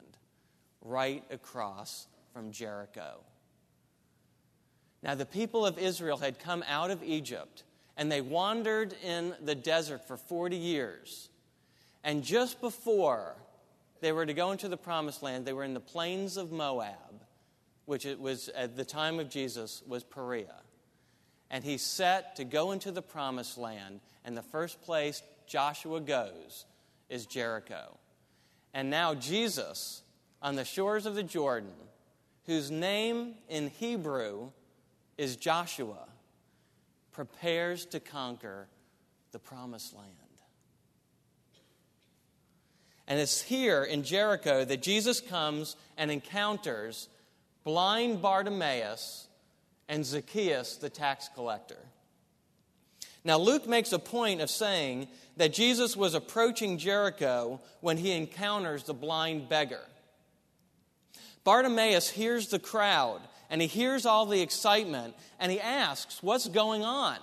right 0.82 1.24
across 1.30 2.06
from 2.32 2.50
Jericho. 2.50 3.20
Now, 5.02 5.14
the 5.14 5.26
people 5.26 5.64
of 5.64 5.78
Israel 5.78 6.18
had 6.18 6.38
come 6.38 6.62
out 6.68 6.90
of 6.90 7.02
Egypt 7.02 7.64
and 8.00 8.10
they 8.10 8.22
wandered 8.22 8.94
in 9.04 9.34
the 9.42 9.54
desert 9.54 10.08
for 10.08 10.16
40 10.16 10.56
years. 10.56 11.28
And 12.02 12.24
just 12.24 12.58
before 12.62 13.36
they 14.00 14.10
were 14.10 14.24
to 14.24 14.32
go 14.32 14.52
into 14.52 14.68
the 14.68 14.76
promised 14.78 15.22
land, 15.22 15.44
they 15.44 15.52
were 15.52 15.64
in 15.64 15.74
the 15.74 15.80
plains 15.80 16.38
of 16.38 16.50
Moab, 16.50 17.26
which 17.84 18.06
it 18.06 18.18
was 18.18 18.48
at 18.56 18.74
the 18.74 18.86
time 18.86 19.20
of 19.20 19.28
Jesus 19.28 19.82
was 19.86 20.02
Perea. 20.02 20.62
And 21.50 21.62
he 21.62 21.76
set 21.76 22.36
to 22.36 22.44
go 22.44 22.72
into 22.72 22.90
the 22.90 23.02
promised 23.02 23.58
land, 23.58 24.00
and 24.24 24.34
the 24.34 24.42
first 24.42 24.80
place 24.80 25.22
Joshua 25.46 26.00
goes 26.00 26.64
is 27.10 27.26
Jericho. 27.26 27.98
And 28.72 28.88
now 28.88 29.14
Jesus, 29.14 30.00
on 30.40 30.56
the 30.56 30.64
shores 30.64 31.04
of 31.04 31.16
the 31.16 31.22
Jordan, 31.22 31.74
whose 32.46 32.70
name 32.70 33.34
in 33.50 33.68
Hebrew 33.68 34.52
is 35.18 35.36
Joshua, 35.36 36.06
prepares 37.20 37.84
to 37.84 38.00
conquer 38.00 38.66
the 39.32 39.38
promised 39.38 39.94
land. 39.94 40.08
And 43.06 43.20
it's 43.20 43.42
here 43.42 43.84
in 43.84 44.04
Jericho 44.04 44.64
that 44.64 44.80
Jesus 44.80 45.20
comes 45.20 45.76
and 45.98 46.10
encounters 46.10 47.10
blind 47.62 48.22
Bartimaeus 48.22 49.28
and 49.86 50.02
Zacchaeus, 50.02 50.76
the 50.76 50.88
tax 50.88 51.28
collector. 51.34 51.76
Now, 53.22 53.36
Luke 53.36 53.68
makes 53.68 53.92
a 53.92 53.98
point 53.98 54.40
of 54.40 54.48
saying 54.48 55.08
that 55.36 55.52
Jesus 55.52 55.94
was 55.94 56.14
approaching 56.14 56.78
Jericho 56.78 57.60
when 57.82 57.98
he 57.98 58.12
encounters 58.12 58.84
the 58.84 58.94
blind 58.94 59.50
beggar. 59.50 59.84
Bartimaeus 61.44 62.08
hears 62.08 62.48
the 62.48 62.58
crowd 62.58 63.20
and 63.50 63.60
he 63.60 63.66
hears 63.66 64.06
all 64.06 64.24
the 64.24 64.40
excitement 64.40 65.14
and 65.38 65.50
he 65.50 65.60
asks, 65.60 66.22
What's 66.22 66.48
going 66.48 66.84
on? 66.84 67.18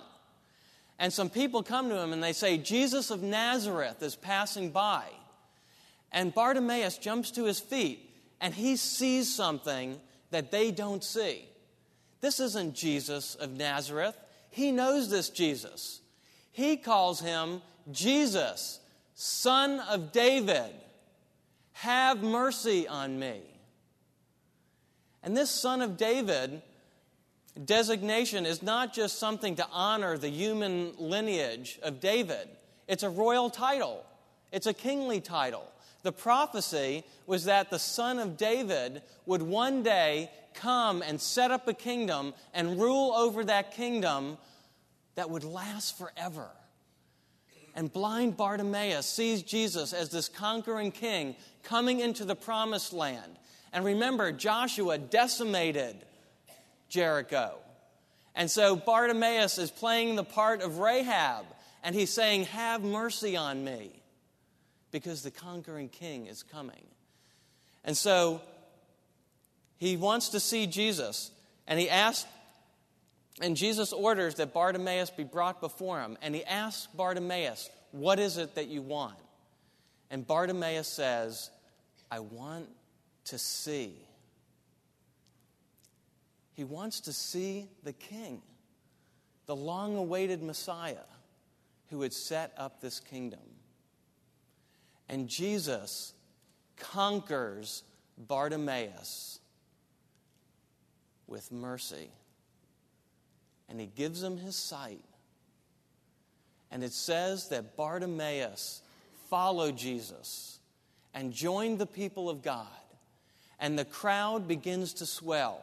And 0.98 1.12
some 1.12 1.30
people 1.30 1.62
come 1.62 1.88
to 1.88 1.98
him 1.98 2.12
and 2.12 2.22
they 2.22 2.32
say, 2.32 2.58
Jesus 2.58 3.10
of 3.10 3.22
Nazareth 3.22 4.02
is 4.02 4.14
passing 4.14 4.70
by. 4.70 5.04
And 6.12 6.34
Bartimaeus 6.34 6.98
jumps 6.98 7.30
to 7.32 7.44
his 7.44 7.60
feet 7.60 8.10
and 8.40 8.54
he 8.54 8.76
sees 8.76 9.34
something 9.34 9.98
that 10.30 10.50
they 10.50 10.70
don't 10.70 11.02
see. 11.02 11.48
This 12.20 12.40
isn't 12.40 12.74
Jesus 12.74 13.34
of 13.36 13.52
Nazareth. 13.52 14.16
He 14.50 14.72
knows 14.72 15.08
this 15.08 15.30
Jesus. 15.30 16.00
He 16.50 16.76
calls 16.76 17.20
him 17.20 17.62
Jesus, 17.90 18.80
Son 19.14 19.80
of 19.80 20.12
David. 20.12 20.72
Have 21.72 22.22
mercy 22.22 22.88
on 22.88 23.18
me. 23.18 23.40
And 25.22 25.36
this 25.36 25.50
Son 25.50 25.82
of 25.82 25.96
David 25.96 26.62
designation 27.64 28.46
is 28.46 28.62
not 28.62 28.94
just 28.94 29.18
something 29.18 29.56
to 29.56 29.66
honor 29.72 30.16
the 30.16 30.28
human 30.28 30.92
lineage 30.98 31.78
of 31.82 32.00
David, 32.00 32.48
it's 32.86 33.02
a 33.02 33.10
royal 33.10 33.50
title, 33.50 34.04
it's 34.52 34.66
a 34.66 34.74
kingly 34.74 35.20
title. 35.20 35.64
The 36.02 36.12
prophecy 36.12 37.04
was 37.26 37.44
that 37.44 37.70
the 37.70 37.78
son 37.78 38.18
of 38.18 38.36
David 38.36 39.02
would 39.26 39.42
one 39.42 39.82
day 39.82 40.30
come 40.54 41.02
and 41.02 41.20
set 41.20 41.50
up 41.50 41.66
a 41.68 41.74
kingdom 41.74 42.34
and 42.54 42.80
rule 42.80 43.12
over 43.12 43.44
that 43.44 43.72
kingdom 43.72 44.38
that 45.16 45.28
would 45.28 45.44
last 45.44 45.98
forever. 45.98 46.48
And 47.74 47.92
blind 47.92 48.36
Bartimaeus 48.36 49.06
sees 49.06 49.42
Jesus 49.42 49.92
as 49.92 50.10
this 50.10 50.28
conquering 50.28 50.92
king 50.92 51.36
coming 51.62 52.00
into 52.00 52.24
the 52.24 52.36
promised 52.36 52.92
land. 52.92 53.38
And 53.72 53.84
remember, 53.84 54.32
Joshua 54.32 54.98
decimated 54.98 55.96
Jericho. 56.88 57.54
And 58.34 58.50
so 58.50 58.76
Bartimaeus 58.76 59.58
is 59.58 59.70
playing 59.70 60.16
the 60.16 60.24
part 60.24 60.62
of 60.62 60.78
Rahab, 60.78 61.44
and 61.82 61.94
he's 61.94 62.12
saying, 62.12 62.44
Have 62.44 62.82
mercy 62.82 63.36
on 63.36 63.64
me, 63.64 63.90
because 64.90 65.22
the 65.22 65.30
conquering 65.30 65.88
king 65.88 66.26
is 66.26 66.42
coming. 66.42 66.86
And 67.84 67.96
so 67.96 68.40
he 69.76 69.96
wants 69.96 70.30
to 70.30 70.40
see 70.40 70.66
Jesus, 70.66 71.30
and 71.66 71.78
he 71.78 71.90
asks, 71.90 72.28
and 73.40 73.56
Jesus 73.56 73.92
orders 73.92 74.36
that 74.36 74.52
Bartimaeus 74.52 75.10
be 75.10 75.24
brought 75.24 75.60
before 75.60 76.00
him. 76.00 76.16
And 76.22 76.34
he 76.34 76.44
asks 76.44 76.86
Bartimaeus, 76.94 77.70
What 77.92 78.18
is 78.18 78.36
it 78.36 78.54
that 78.56 78.68
you 78.68 78.82
want? 78.82 79.14
And 80.10 80.26
Bartimaeus 80.26 80.88
says, 80.88 81.50
I 82.10 82.20
want 82.20 82.68
to 83.28 83.38
see. 83.38 83.94
He 86.54 86.64
wants 86.64 87.00
to 87.00 87.12
see 87.12 87.68
the 87.84 87.92
king, 87.92 88.42
the 89.46 89.54
long 89.54 89.96
awaited 89.96 90.42
Messiah 90.42 91.06
who 91.90 92.02
had 92.02 92.12
set 92.12 92.52
up 92.56 92.80
this 92.80 93.00
kingdom. 93.00 93.40
And 95.08 95.28
Jesus 95.28 96.14
conquers 96.76 97.82
Bartimaeus 98.16 99.40
with 101.26 101.52
mercy. 101.52 102.10
And 103.68 103.78
he 103.78 103.86
gives 103.86 104.22
him 104.22 104.38
his 104.38 104.56
sight. 104.56 105.04
And 106.70 106.82
it 106.82 106.92
says 106.92 107.48
that 107.48 107.76
Bartimaeus 107.76 108.82
followed 109.30 109.76
Jesus 109.76 110.58
and 111.14 111.32
joined 111.32 111.78
the 111.78 111.86
people 111.86 112.28
of 112.28 112.42
God 112.42 112.66
and 113.58 113.78
the 113.78 113.84
crowd 113.84 114.46
begins 114.46 114.94
to 114.94 115.06
swell, 115.06 115.60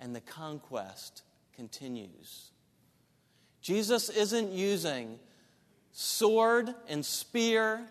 and 0.00 0.14
the 0.14 0.20
conquest 0.20 1.22
continues. 1.54 2.50
Jesus 3.60 4.08
isn't 4.08 4.50
using 4.52 5.18
sword 5.92 6.74
and 6.88 7.04
spear. 7.04 7.86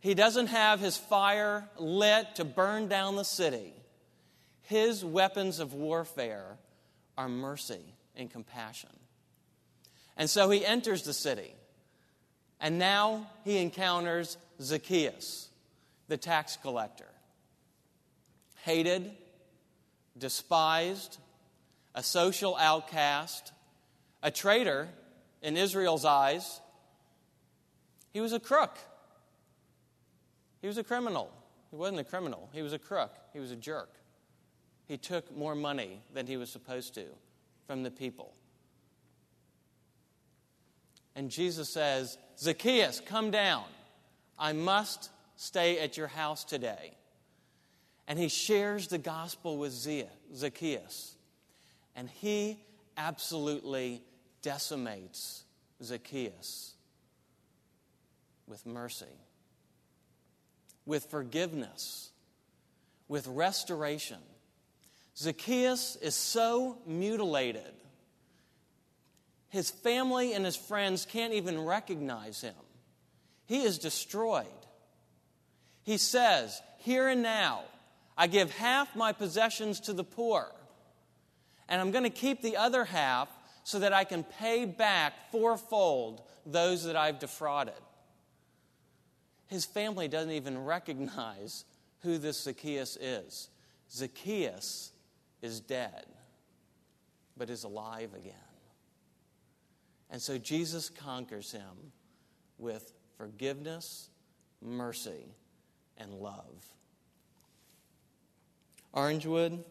He 0.00 0.14
doesn't 0.14 0.48
have 0.48 0.80
his 0.80 0.96
fire 0.96 1.68
lit 1.78 2.36
to 2.36 2.44
burn 2.44 2.88
down 2.88 3.16
the 3.16 3.24
city. 3.24 3.72
His 4.62 5.04
weapons 5.04 5.60
of 5.60 5.74
warfare 5.74 6.56
are 7.16 7.28
mercy 7.28 7.94
and 8.16 8.30
compassion. 8.30 8.90
And 10.16 10.30
so 10.30 10.50
he 10.50 10.64
enters 10.64 11.02
the 11.02 11.12
city. 11.12 11.54
And 12.60 12.78
now 12.78 13.28
he 13.44 13.58
encounters 13.58 14.38
Zacchaeus, 14.60 15.50
the 16.08 16.16
tax 16.16 16.56
collector 16.56 17.06
hated, 18.66 19.12
despised, 20.18 21.18
a 21.94 22.02
social 22.02 22.56
outcast, 22.56 23.52
a 24.24 24.30
traitor 24.32 24.88
in 25.40 25.56
Israel's 25.56 26.04
eyes. 26.04 26.60
He 28.12 28.20
was 28.20 28.32
a 28.32 28.40
crook. 28.40 28.76
He 30.60 30.66
was 30.66 30.78
a 30.78 30.82
criminal. 30.82 31.30
He 31.70 31.76
wasn't 31.76 32.00
a 32.00 32.04
criminal, 32.04 32.50
he 32.52 32.62
was 32.62 32.72
a 32.72 32.78
crook. 32.78 33.14
He 33.32 33.38
was 33.38 33.52
a 33.52 33.56
jerk. 33.56 33.90
He 34.88 34.96
took 34.96 35.36
more 35.36 35.54
money 35.54 36.00
than 36.12 36.26
he 36.26 36.36
was 36.36 36.50
supposed 36.50 36.94
to 36.94 37.04
from 37.68 37.84
the 37.84 37.90
people. 37.92 38.34
And 41.14 41.30
Jesus 41.30 41.68
says, 41.68 42.18
Zacchaeus, 42.36 43.00
come 43.00 43.30
down. 43.30 43.64
I 44.36 44.52
must 44.52 45.10
stay 45.36 45.78
at 45.78 45.96
your 45.96 46.08
house 46.08 46.42
today 46.42 46.96
and 48.08 48.18
he 48.18 48.28
shares 48.28 48.88
the 48.88 48.98
gospel 48.98 49.58
with 49.58 49.72
Zacchaeus. 49.72 51.16
And 51.94 52.08
he 52.08 52.58
absolutely 52.96 54.02
decimates 54.42 55.44
Zacchaeus 55.82 56.74
with 58.46 58.64
mercy, 58.64 59.06
with 60.84 61.06
forgiveness, 61.10 62.10
with 63.08 63.26
restoration. 63.26 64.18
Zacchaeus 65.16 65.96
is 65.96 66.14
so 66.14 66.78
mutilated, 66.86 67.72
his 69.48 69.70
family 69.70 70.34
and 70.34 70.44
his 70.44 70.56
friends 70.56 71.06
can't 71.06 71.32
even 71.32 71.64
recognize 71.64 72.40
him. 72.42 72.54
He 73.46 73.62
is 73.62 73.78
destroyed. 73.78 74.46
He 75.82 75.96
says, 75.96 76.60
Here 76.78 77.08
and 77.08 77.22
now, 77.22 77.62
I 78.16 78.26
give 78.26 78.50
half 78.52 78.96
my 78.96 79.12
possessions 79.12 79.80
to 79.80 79.92
the 79.92 80.04
poor. 80.04 80.50
And 81.68 81.80
I'm 81.80 81.90
going 81.90 82.04
to 82.04 82.10
keep 82.10 82.42
the 82.42 82.56
other 82.56 82.84
half 82.84 83.28
so 83.64 83.80
that 83.80 83.92
I 83.92 84.04
can 84.04 84.22
pay 84.22 84.64
back 84.64 85.30
fourfold 85.32 86.22
those 86.46 86.84
that 86.84 86.96
I've 86.96 87.18
defrauded. 87.18 87.74
His 89.48 89.64
family 89.64 90.08
doesn't 90.08 90.30
even 90.30 90.64
recognize 90.64 91.64
who 92.00 92.18
this 92.18 92.42
Zacchaeus 92.44 92.96
is. 93.00 93.48
Zacchaeus 93.90 94.92
is 95.42 95.60
dead, 95.60 96.06
but 97.36 97.50
is 97.50 97.64
alive 97.64 98.14
again. 98.14 98.34
And 100.10 100.22
so 100.22 100.38
Jesus 100.38 100.88
conquers 100.88 101.50
him 101.50 101.92
with 102.58 102.92
forgiveness, 103.16 104.08
mercy, 104.62 105.26
and 105.98 106.14
love. 106.14 106.75
Orangewood, 108.94 109.62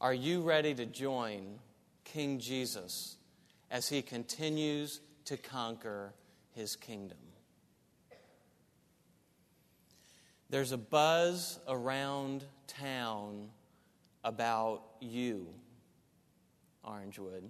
are 0.00 0.14
you 0.14 0.42
ready 0.42 0.74
to 0.74 0.86
join 0.86 1.58
King 2.04 2.40
Jesus 2.40 3.16
as 3.70 3.88
he 3.88 4.02
continues 4.02 5.00
to 5.26 5.36
conquer 5.36 6.12
his 6.50 6.74
kingdom? 6.74 7.18
There's 10.50 10.72
a 10.72 10.78
buzz 10.78 11.58
around 11.66 12.44
town 12.66 13.48
about 14.24 14.82
you, 15.00 15.46
Orangewood. 16.84 17.44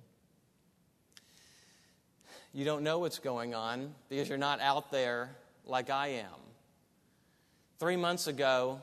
You 2.52 2.64
don't 2.64 2.82
know 2.82 2.98
what's 2.98 3.18
going 3.18 3.54
on 3.54 3.94
because 4.08 4.28
you're 4.28 4.38
not 4.38 4.60
out 4.60 4.92
there 4.92 5.34
like 5.64 5.88
I 5.90 6.08
am. 6.08 6.28
Three 7.78 7.96
months 7.96 8.26
ago, 8.26 8.80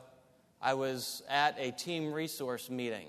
I 0.61 0.73
was 0.73 1.23
at 1.29 1.55
a 1.57 1.71
team 1.71 2.11
resource 2.11 2.69
meeting 2.69 3.07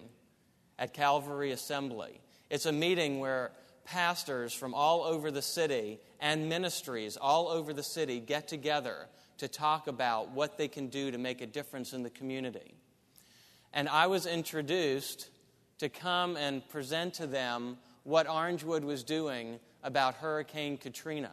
at 0.78 0.94
Calvary 0.94 1.50
Assembly. 1.50 2.20
It's 2.48 2.66
a 2.66 2.72
meeting 2.72 3.18
where 3.18 3.50
pastors 3.84 4.52
from 4.52 4.72
all 4.72 5.02
over 5.02 5.30
the 5.30 5.42
city 5.42 5.98
and 6.20 6.48
ministries 6.48 7.16
all 7.16 7.48
over 7.48 7.72
the 7.72 7.82
city 7.82 8.20
get 8.20 8.46
together 8.46 9.08
to 9.38 9.48
talk 9.48 9.88
about 9.88 10.30
what 10.30 10.58
they 10.58 10.68
can 10.68 10.88
do 10.88 11.10
to 11.10 11.18
make 11.18 11.40
a 11.40 11.46
difference 11.46 11.92
in 11.92 12.02
the 12.02 12.10
community. 12.10 12.74
And 13.72 13.88
I 13.88 14.06
was 14.06 14.26
introduced 14.26 15.30
to 15.78 15.88
come 15.88 16.36
and 16.36 16.66
present 16.68 17.14
to 17.14 17.26
them 17.26 17.78
what 18.04 18.26
Orangewood 18.26 18.84
was 18.84 19.02
doing 19.02 19.58
about 19.82 20.14
Hurricane 20.14 20.76
Katrina. 20.76 21.32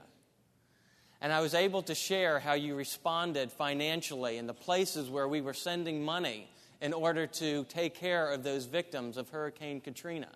And 1.22 1.34
I 1.34 1.42
was 1.42 1.54
able 1.56 1.82
to 1.84 1.96
share 1.96 2.40
how 2.40 2.54
you 2.54 2.76
responded 2.76 3.52
financially 3.52 4.38
in 4.38 4.46
the 4.46 4.54
places 4.54 5.10
where 5.10 5.28
we 5.28 5.42
were 5.42 5.54
sending 5.54 6.04
money 6.04 6.48
in 6.80 6.94
order 6.94 7.26
to 7.26 7.64
take 7.66 7.96
care 7.96 8.32
of 8.32 8.44
those 8.44 8.66
victims 8.66 9.18
of 9.18 9.30
Hurricane 9.30 9.82
Katrina. 9.82 10.30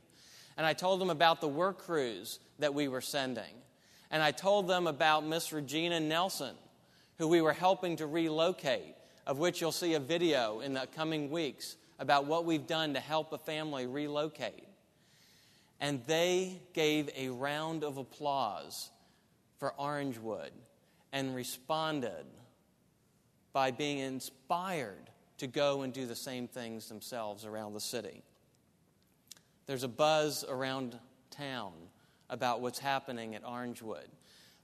And 0.57 0.65
I 0.65 0.73
told 0.73 0.99
them 0.99 1.11
about 1.11 1.39
the 1.39 1.47
work 1.47 1.79
crews 1.79 2.39
that 2.59 2.73
we 2.73 2.87
were 2.87 3.01
sending. 3.01 3.53
And 4.09 4.23
I 4.23 4.31
told 4.31 4.67
them 4.67 4.87
about 4.87 5.25
Miss 5.25 5.53
Regina 5.53 5.99
Nelson, 5.99 6.55
who 7.17 7.27
we 7.27 7.41
were 7.41 7.53
helping 7.53 7.97
to 7.97 8.07
relocate, 8.07 8.95
of 9.27 9.37
which 9.37 9.61
you'll 9.61 9.71
see 9.71 9.93
a 9.93 9.99
video 9.99 10.61
in 10.61 10.73
the 10.73 10.87
coming 10.95 11.29
weeks 11.29 11.77
about 11.99 12.25
what 12.25 12.43
we've 12.43 12.65
done 12.65 12.95
to 12.95 12.99
help 12.99 13.31
a 13.31 13.37
family 13.37 13.85
relocate. 13.85 14.67
And 15.79 16.01
they 16.07 16.59
gave 16.73 17.09
a 17.15 17.29
round 17.29 17.83
of 17.83 17.97
applause 17.97 18.89
for 19.59 19.73
Orangewood 19.79 20.49
and 21.11 21.35
responded 21.35 22.25
by 23.53 23.71
being 23.71 23.99
inspired 23.99 25.09
to 25.37 25.47
go 25.47 25.81
and 25.81 25.91
do 25.91 26.05
the 26.05 26.15
same 26.15 26.47
things 26.47 26.87
themselves 26.87 27.45
around 27.45 27.73
the 27.73 27.79
city. 27.79 28.23
There's 29.65 29.83
a 29.83 29.87
buzz 29.87 30.45
around 30.47 30.97
town 31.29 31.73
about 32.29 32.61
what's 32.61 32.79
happening 32.79 33.35
at 33.35 33.43
Orangewood. 33.43 34.07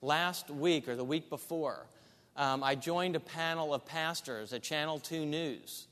Last 0.02 0.50
week 0.50 0.88
or 0.88 0.96
the 0.96 1.04
week 1.04 1.30
before, 1.30 1.88
um, 2.36 2.64
I 2.64 2.76
joined 2.76 3.16
a 3.16 3.20
panel 3.20 3.74
of 3.74 3.86
pastors 3.86 4.54
at 4.54 4.62
Channel 4.62 5.00
2 5.00 5.26
News 5.26 5.88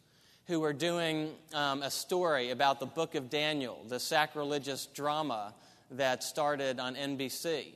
who 0.48 0.60
were 0.60 0.74
doing 0.74 1.32
um, 1.54 1.82
a 1.82 1.90
story 1.90 2.52
about 2.52 2.80
the 2.80 2.86
book 2.86 3.16
of 3.16 3.30
Daniel, 3.30 3.84
the 3.88 4.00
sacrilegious 4.00 4.86
drama 4.86 5.54
that 5.92 6.24
started 6.24 6.80
on 6.80 6.96
NBC. 6.96 7.74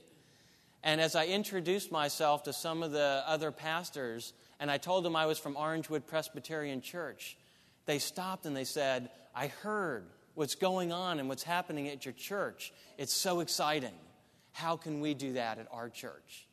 And 0.84 1.02
as 1.02 1.16
I 1.16 1.26
introduced 1.26 1.92
myself 1.92 2.44
to 2.44 2.54
some 2.54 2.84
of 2.84 2.92
the 2.92 3.24
other 3.28 3.52
pastors, 3.52 4.34
and 4.60 4.72
I 4.72 4.78
told 4.78 5.04
them 5.04 5.16
I 5.16 5.26
was 5.26 5.38
from 5.38 5.56
Orangewood 5.56 6.06
Presbyterian 6.08 6.82
Church, 6.82 7.38
they 7.86 8.00
stopped 8.00 8.46
and 8.46 8.56
they 8.56 8.64
said, 8.64 9.10
I 9.36 9.48
heard 9.48 10.06
what's 10.36 10.56
going 10.56 10.92
on 10.92 11.20
and 11.20 11.28
what's 11.28 11.44
happening 11.44 11.90
at 11.90 12.06
your 12.06 12.14
church. 12.14 12.72
It's 12.98 13.14
so 13.14 13.42
exciting. 13.42 13.94
How 14.54 14.78
can 14.78 15.02
we 15.02 15.14
do 15.14 15.34
that 15.34 15.60
at 15.60 15.68
our 15.72 15.90
church? 15.90 16.48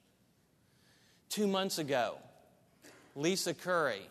Two 1.29 1.47
months 1.47 1.79
ago, 1.79 2.17
Lisa 3.15 3.55
Curry, 3.55 4.09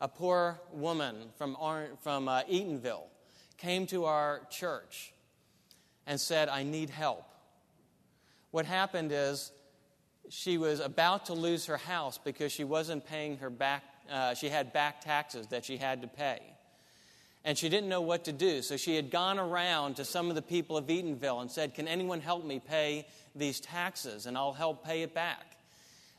a 0.00 0.08
poor 0.08 0.60
woman 0.72 1.16
from, 1.36 1.56
from 2.02 2.28
uh, 2.28 2.42
Eatonville, 2.42 3.04
came 3.56 3.86
to 3.86 4.04
our 4.04 4.42
church 4.50 5.12
and 6.06 6.20
said, 6.20 6.48
I 6.48 6.62
need 6.62 6.90
help. 6.90 7.24
What 8.54 8.66
happened 8.66 9.10
is 9.10 9.50
she 10.28 10.58
was 10.58 10.78
about 10.78 11.26
to 11.26 11.32
lose 11.32 11.66
her 11.66 11.76
house 11.76 12.20
because 12.22 12.52
she 12.52 12.62
wasn't 12.62 13.04
paying 13.04 13.38
her 13.38 13.50
back, 13.50 13.82
uh, 14.08 14.34
she 14.34 14.48
had 14.48 14.72
back 14.72 15.00
taxes 15.00 15.48
that 15.48 15.64
she 15.64 15.76
had 15.76 16.02
to 16.02 16.06
pay. 16.06 16.38
And 17.44 17.58
she 17.58 17.68
didn't 17.68 17.88
know 17.88 18.02
what 18.02 18.26
to 18.26 18.32
do. 18.32 18.62
So 18.62 18.76
she 18.76 18.94
had 18.94 19.10
gone 19.10 19.40
around 19.40 19.96
to 19.96 20.04
some 20.04 20.28
of 20.28 20.36
the 20.36 20.40
people 20.40 20.76
of 20.76 20.86
Eatonville 20.86 21.40
and 21.40 21.50
said, 21.50 21.74
Can 21.74 21.88
anyone 21.88 22.20
help 22.20 22.44
me 22.44 22.60
pay 22.60 23.08
these 23.34 23.58
taxes? 23.58 24.26
And 24.26 24.38
I'll 24.38 24.52
help 24.52 24.84
pay 24.84 25.02
it 25.02 25.12
back. 25.12 25.56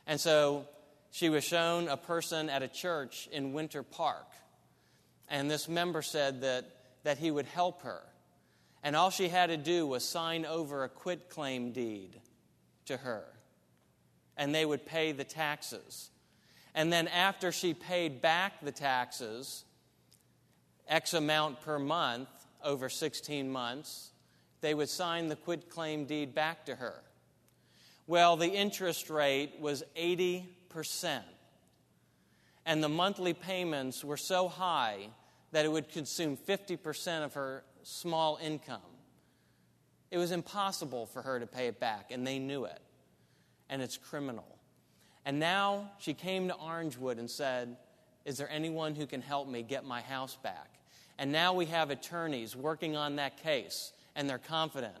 And 0.06 0.20
so 0.20 0.68
she 1.12 1.30
was 1.30 1.42
shown 1.42 1.88
a 1.88 1.96
person 1.96 2.50
at 2.50 2.62
a 2.62 2.68
church 2.68 3.30
in 3.32 3.54
Winter 3.54 3.82
Park. 3.82 4.26
And 5.26 5.50
this 5.50 5.70
member 5.70 6.02
said 6.02 6.42
that, 6.42 6.66
that 7.02 7.16
he 7.16 7.30
would 7.30 7.46
help 7.46 7.80
her. 7.80 8.02
And 8.82 8.94
all 8.94 9.08
she 9.08 9.28
had 9.30 9.46
to 9.46 9.56
do 9.56 9.86
was 9.86 10.04
sign 10.06 10.44
over 10.44 10.84
a 10.84 10.90
quit 10.90 11.30
claim 11.30 11.72
deed 11.72 12.20
to 12.86 12.98
her. 12.98 13.24
And 14.36 14.54
they 14.54 14.64
would 14.64 14.84
pay 14.86 15.12
the 15.12 15.24
taxes. 15.24 16.10
And 16.74 16.92
then 16.92 17.08
after 17.08 17.52
she 17.52 17.72
paid 17.72 18.20
back 18.20 18.60
the 18.62 18.72
taxes, 18.72 19.64
X 20.88 21.14
amount 21.14 21.60
per 21.60 21.78
month 21.78 22.28
over 22.62 22.88
16 22.88 23.50
months, 23.50 24.10
they 24.60 24.74
would 24.74 24.88
sign 24.88 25.28
the 25.28 25.36
quit 25.36 25.70
claim 25.70 26.04
deed 26.04 26.34
back 26.34 26.66
to 26.66 26.76
her. 26.76 27.02
Well, 28.06 28.36
the 28.36 28.48
interest 28.48 29.10
rate 29.10 29.54
was 29.58 29.82
80%, 29.96 30.44
and 32.64 32.82
the 32.82 32.88
monthly 32.88 33.34
payments 33.34 34.04
were 34.04 34.16
so 34.16 34.48
high 34.48 35.08
that 35.52 35.64
it 35.64 35.72
would 35.72 35.88
consume 35.88 36.36
50% 36.36 37.24
of 37.24 37.34
her 37.34 37.64
small 37.82 38.38
income. 38.40 38.80
It 40.10 40.18
was 40.18 40.30
impossible 40.30 41.06
for 41.06 41.22
her 41.22 41.40
to 41.40 41.46
pay 41.46 41.66
it 41.66 41.80
back, 41.80 42.10
and 42.10 42.26
they 42.26 42.38
knew 42.38 42.64
it. 42.64 42.80
And 43.68 43.82
it's 43.82 43.96
criminal. 43.96 44.58
And 45.24 45.40
now 45.40 45.90
she 45.98 46.14
came 46.14 46.48
to 46.48 46.54
Orangewood 46.54 47.18
and 47.18 47.28
said, 47.28 47.76
Is 48.24 48.36
there 48.36 48.50
anyone 48.50 48.94
who 48.94 49.06
can 49.06 49.20
help 49.20 49.48
me 49.48 49.62
get 49.62 49.84
my 49.84 50.00
house 50.00 50.36
back? 50.36 50.70
And 51.18 51.32
now 51.32 51.54
we 51.54 51.66
have 51.66 51.90
attorneys 51.90 52.54
working 52.54 52.96
on 52.96 53.16
that 53.16 53.42
case, 53.42 53.92
and 54.14 54.28
they're 54.28 54.38
confident 54.38 54.96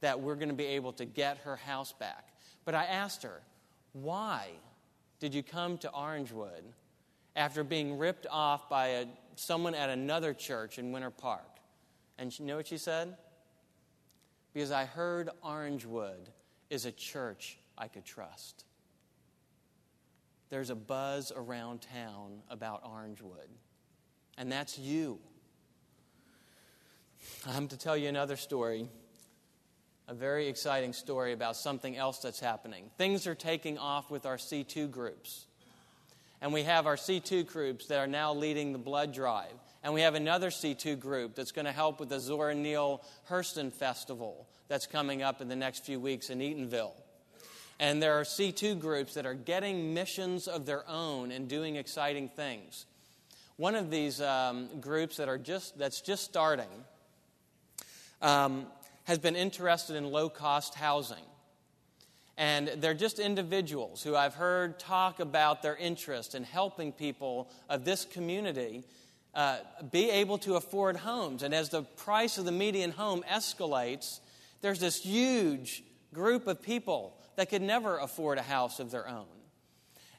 that 0.00 0.20
we're 0.20 0.34
going 0.34 0.48
to 0.48 0.54
be 0.54 0.66
able 0.66 0.92
to 0.94 1.04
get 1.04 1.38
her 1.38 1.56
house 1.56 1.92
back. 1.92 2.28
But 2.64 2.74
I 2.74 2.84
asked 2.84 3.22
her, 3.22 3.40
Why? 3.92 4.48
did 5.20 5.34
you 5.34 5.42
come 5.42 5.78
to 5.78 5.88
Orangewood 5.88 6.62
after 7.34 7.64
being 7.64 7.98
ripped 7.98 8.26
off 8.30 8.68
by 8.68 8.86
a, 8.88 9.06
someone 9.36 9.74
at 9.74 9.90
another 9.90 10.32
church 10.32 10.78
in 10.78 10.92
Winter 10.92 11.10
Park? 11.10 11.48
And 12.18 12.36
you 12.38 12.44
know 12.44 12.56
what 12.56 12.66
she 12.66 12.78
said? 12.78 13.16
Because 14.52 14.70
I 14.70 14.84
heard 14.84 15.30
Orangewood 15.44 16.28
is 16.70 16.86
a 16.86 16.92
church 16.92 17.58
I 17.76 17.88
could 17.88 18.04
trust. 18.04 18.64
There's 20.50 20.70
a 20.70 20.74
buzz 20.74 21.30
around 21.34 21.82
town 21.82 22.40
about 22.50 22.82
Orangewood, 22.84 23.48
and 24.38 24.50
that's 24.50 24.78
you. 24.78 25.18
I'm 27.46 27.68
to 27.68 27.76
tell 27.76 27.96
you 27.96 28.08
another 28.08 28.36
story 28.36 28.88
a 30.08 30.14
very 30.14 30.48
exciting 30.48 30.94
story 30.94 31.34
about 31.34 31.54
something 31.54 31.96
else 31.96 32.18
that's 32.18 32.40
happening. 32.40 32.90
Things 32.96 33.26
are 33.26 33.34
taking 33.34 33.76
off 33.76 34.10
with 34.10 34.24
our 34.24 34.38
C2 34.38 34.90
groups. 34.90 35.44
And 36.40 36.52
we 36.52 36.62
have 36.62 36.86
our 36.86 36.96
C2 36.96 37.46
groups 37.46 37.86
that 37.86 37.98
are 37.98 38.06
now 38.06 38.32
leading 38.32 38.72
the 38.72 38.78
blood 38.78 39.12
drive. 39.12 39.60
And 39.88 39.94
we 39.94 40.02
have 40.02 40.16
another 40.16 40.50
C2 40.50 41.00
group 41.00 41.34
that's 41.34 41.50
going 41.50 41.64
to 41.64 41.72
help 41.72 41.98
with 41.98 42.10
the 42.10 42.20
Zora 42.20 42.54
Neale 42.54 43.02
Hurston 43.30 43.72
Festival 43.72 44.46
that's 44.68 44.86
coming 44.86 45.22
up 45.22 45.40
in 45.40 45.48
the 45.48 45.56
next 45.56 45.82
few 45.86 45.98
weeks 45.98 46.28
in 46.28 46.40
Eatonville. 46.40 46.92
And 47.80 48.02
there 48.02 48.20
are 48.20 48.22
C2 48.22 48.78
groups 48.78 49.14
that 49.14 49.24
are 49.24 49.32
getting 49.32 49.94
missions 49.94 50.46
of 50.46 50.66
their 50.66 50.86
own 50.86 51.30
and 51.30 51.48
doing 51.48 51.76
exciting 51.76 52.28
things. 52.28 52.84
One 53.56 53.74
of 53.74 53.90
these 53.90 54.20
um, 54.20 54.68
groups 54.78 55.16
that 55.16 55.30
are 55.30 55.38
just, 55.38 55.78
that's 55.78 56.02
just 56.02 56.22
starting 56.22 56.84
um, 58.20 58.66
has 59.04 59.18
been 59.18 59.36
interested 59.36 59.96
in 59.96 60.04
low 60.12 60.28
cost 60.28 60.74
housing. 60.74 61.24
And 62.36 62.68
they're 62.76 62.92
just 62.92 63.18
individuals 63.18 64.02
who 64.02 64.14
I've 64.14 64.34
heard 64.34 64.78
talk 64.78 65.18
about 65.18 65.62
their 65.62 65.76
interest 65.76 66.34
in 66.34 66.44
helping 66.44 66.92
people 66.92 67.48
of 67.70 67.86
this 67.86 68.04
community 68.04 68.84
uh, 69.38 69.58
be 69.92 70.10
able 70.10 70.36
to 70.36 70.56
afford 70.56 70.96
homes. 70.96 71.44
And 71.44 71.54
as 71.54 71.68
the 71.68 71.82
price 71.82 72.38
of 72.38 72.44
the 72.44 72.50
median 72.50 72.90
home 72.90 73.22
escalates, 73.30 74.18
there's 74.62 74.80
this 74.80 75.00
huge 75.00 75.84
group 76.12 76.48
of 76.48 76.60
people 76.60 77.16
that 77.36 77.48
could 77.48 77.62
never 77.62 77.98
afford 77.98 78.38
a 78.38 78.42
house 78.42 78.80
of 78.80 78.90
their 78.90 79.08
own. 79.08 79.26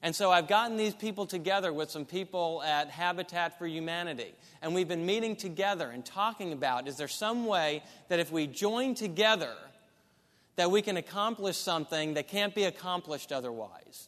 And 0.02 0.16
so 0.16 0.32
I've 0.32 0.48
gotten 0.48 0.78
these 0.78 0.94
people 0.94 1.26
together 1.26 1.74
with 1.74 1.92
some 1.92 2.06
people 2.06 2.64
at 2.64 2.90
Habitat 2.90 3.60
for 3.60 3.68
Humanity. 3.68 4.34
And 4.62 4.74
we've 4.74 4.88
been 4.88 5.06
meeting 5.06 5.36
together 5.36 5.90
and 5.90 6.06
talking 6.06 6.54
about 6.54 6.88
is 6.88 6.96
there 6.96 7.10
some 7.10 7.46
way 7.46 7.84
that 8.08 8.20
if 8.20 8.32
we 8.32 8.48
join 8.48 8.96
together, 8.96 9.54
that 10.56 10.72
we 10.72 10.82
can 10.82 10.96
accomplish 10.96 11.58
something 11.58 12.14
that 12.14 12.30
can't 12.30 12.56
be 12.56 12.64
accomplished 12.64 13.34
otherwise. 13.34 14.08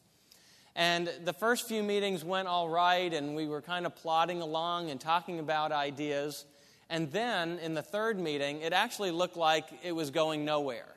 And 0.76 1.12
the 1.26 1.34
first 1.34 1.68
few 1.68 1.84
meetings 1.84 2.24
went 2.24 2.48
all 2.48 2.70
right, 2.70 3.14
and 3.14 3.36
we 3.36 3.48
were 3.48 3.62
kind 3.62 3.86
of 3.86 3.96
plodding 3.96 4.42
along 4.42 4.90
and 4.90 5.02
talking 5.02 5.40
about 5.40 5.72
ideas. 5.72 6.46
And 6.90 7.12
then 7.12 7.60
in 7.60 7.74
the 7.74 7.82
third 7.82 8.20
meeting, 8.20 8.62
it 8.62 8.74
actually 8.74 9.12
looked 9.12 9.38
like 9.38 9.66
it 9.84 9.92
was 9.92 10.12
going 10.12 10.46
nowhere. 10.46 10.96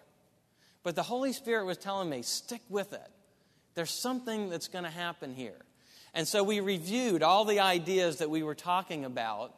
But 0.83 0.95
the 0.95 1.03
Holy 1.03 1.33
Spirit 1.33 1.65
was 1.67 1.79
telling 1.79 2.09
me, 2.09 2.23
stick 2.23 2.61
with 2.69 2.93
it. 2.93 3.11
There's 3.75 3.91
something 3.91 4.51
that's 4.51 4.69
going 4.69 4.85
to 4.85 4.91
happen 4.91 5.35
here. 5.35 5.61
And 6.13 6.29
so 6.29 6.45
we 6.45 6.61
reviewed 6.61 7.23
all 7.23 7.45
the 7.45 7.61
ideas 7.61 8.19
that 8.19 8.31
we 8.31 8.45
were 8.45 8.55
talking 8.55 9.05
about, 9.05 9.55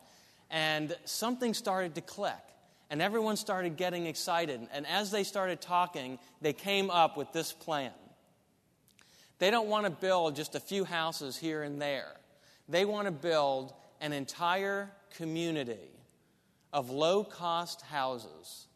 and 0.50 0.96
something 1.04 1.52
started 1.52 1.94
to 1.96 2.00
click. 2.00 2.32
And 2.88 3.02
everyone 3.02 3.36
started 3.36 3.76
getting 3.76 4.06
excited. 4.06 4.66
And 4.72 4.86
as 4.86 5.10
they 5.10 5.24
started 5.24 5.60
talking, 5.60 6.18
they 6.40 6.52
came 6.52 6.88
up 6.88 7.16
with 7.16 7.32
this 7.32 7.52
plan. 7.52 7.90
They 9.38 9.50
don't 9.50 9.68
want 9.68 9.84
to 9.84 9.90
build 9.90 10.34
just 10.34 10.54
a 10.54 10.60
few 10.60 10.84
houses 10.84 11.36
here 11.36 11.62
and 11.62 11.80
there, 11.80 12.16
they 12.68 12.84
want 12.84 13.06
to 13.06 13.12
build 13.12 13.72
an 14.00 14.12
entire 14.12 14.90
community 15.16 15.90
of 16.72 16.90
low 16.90 17.24
cost 17.24 17.80
houses, 17.82 18.66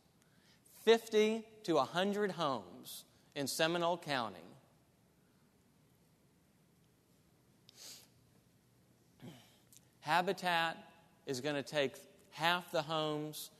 50 0.84 1.44
to 1.64 1.74
100 1.74 2.30
homes 2.32 3.04
in 3.34 3.46
Seminole 3.46 3.98
County 3.98 4.40
Habitat 10.10 10.76
is 11.24 11.40
going 11.40 11.54
to 11.54 11.62
take 11.62 11.94
half 12.32 12.72
the 12.72 12.82
homes. 12.82 13.50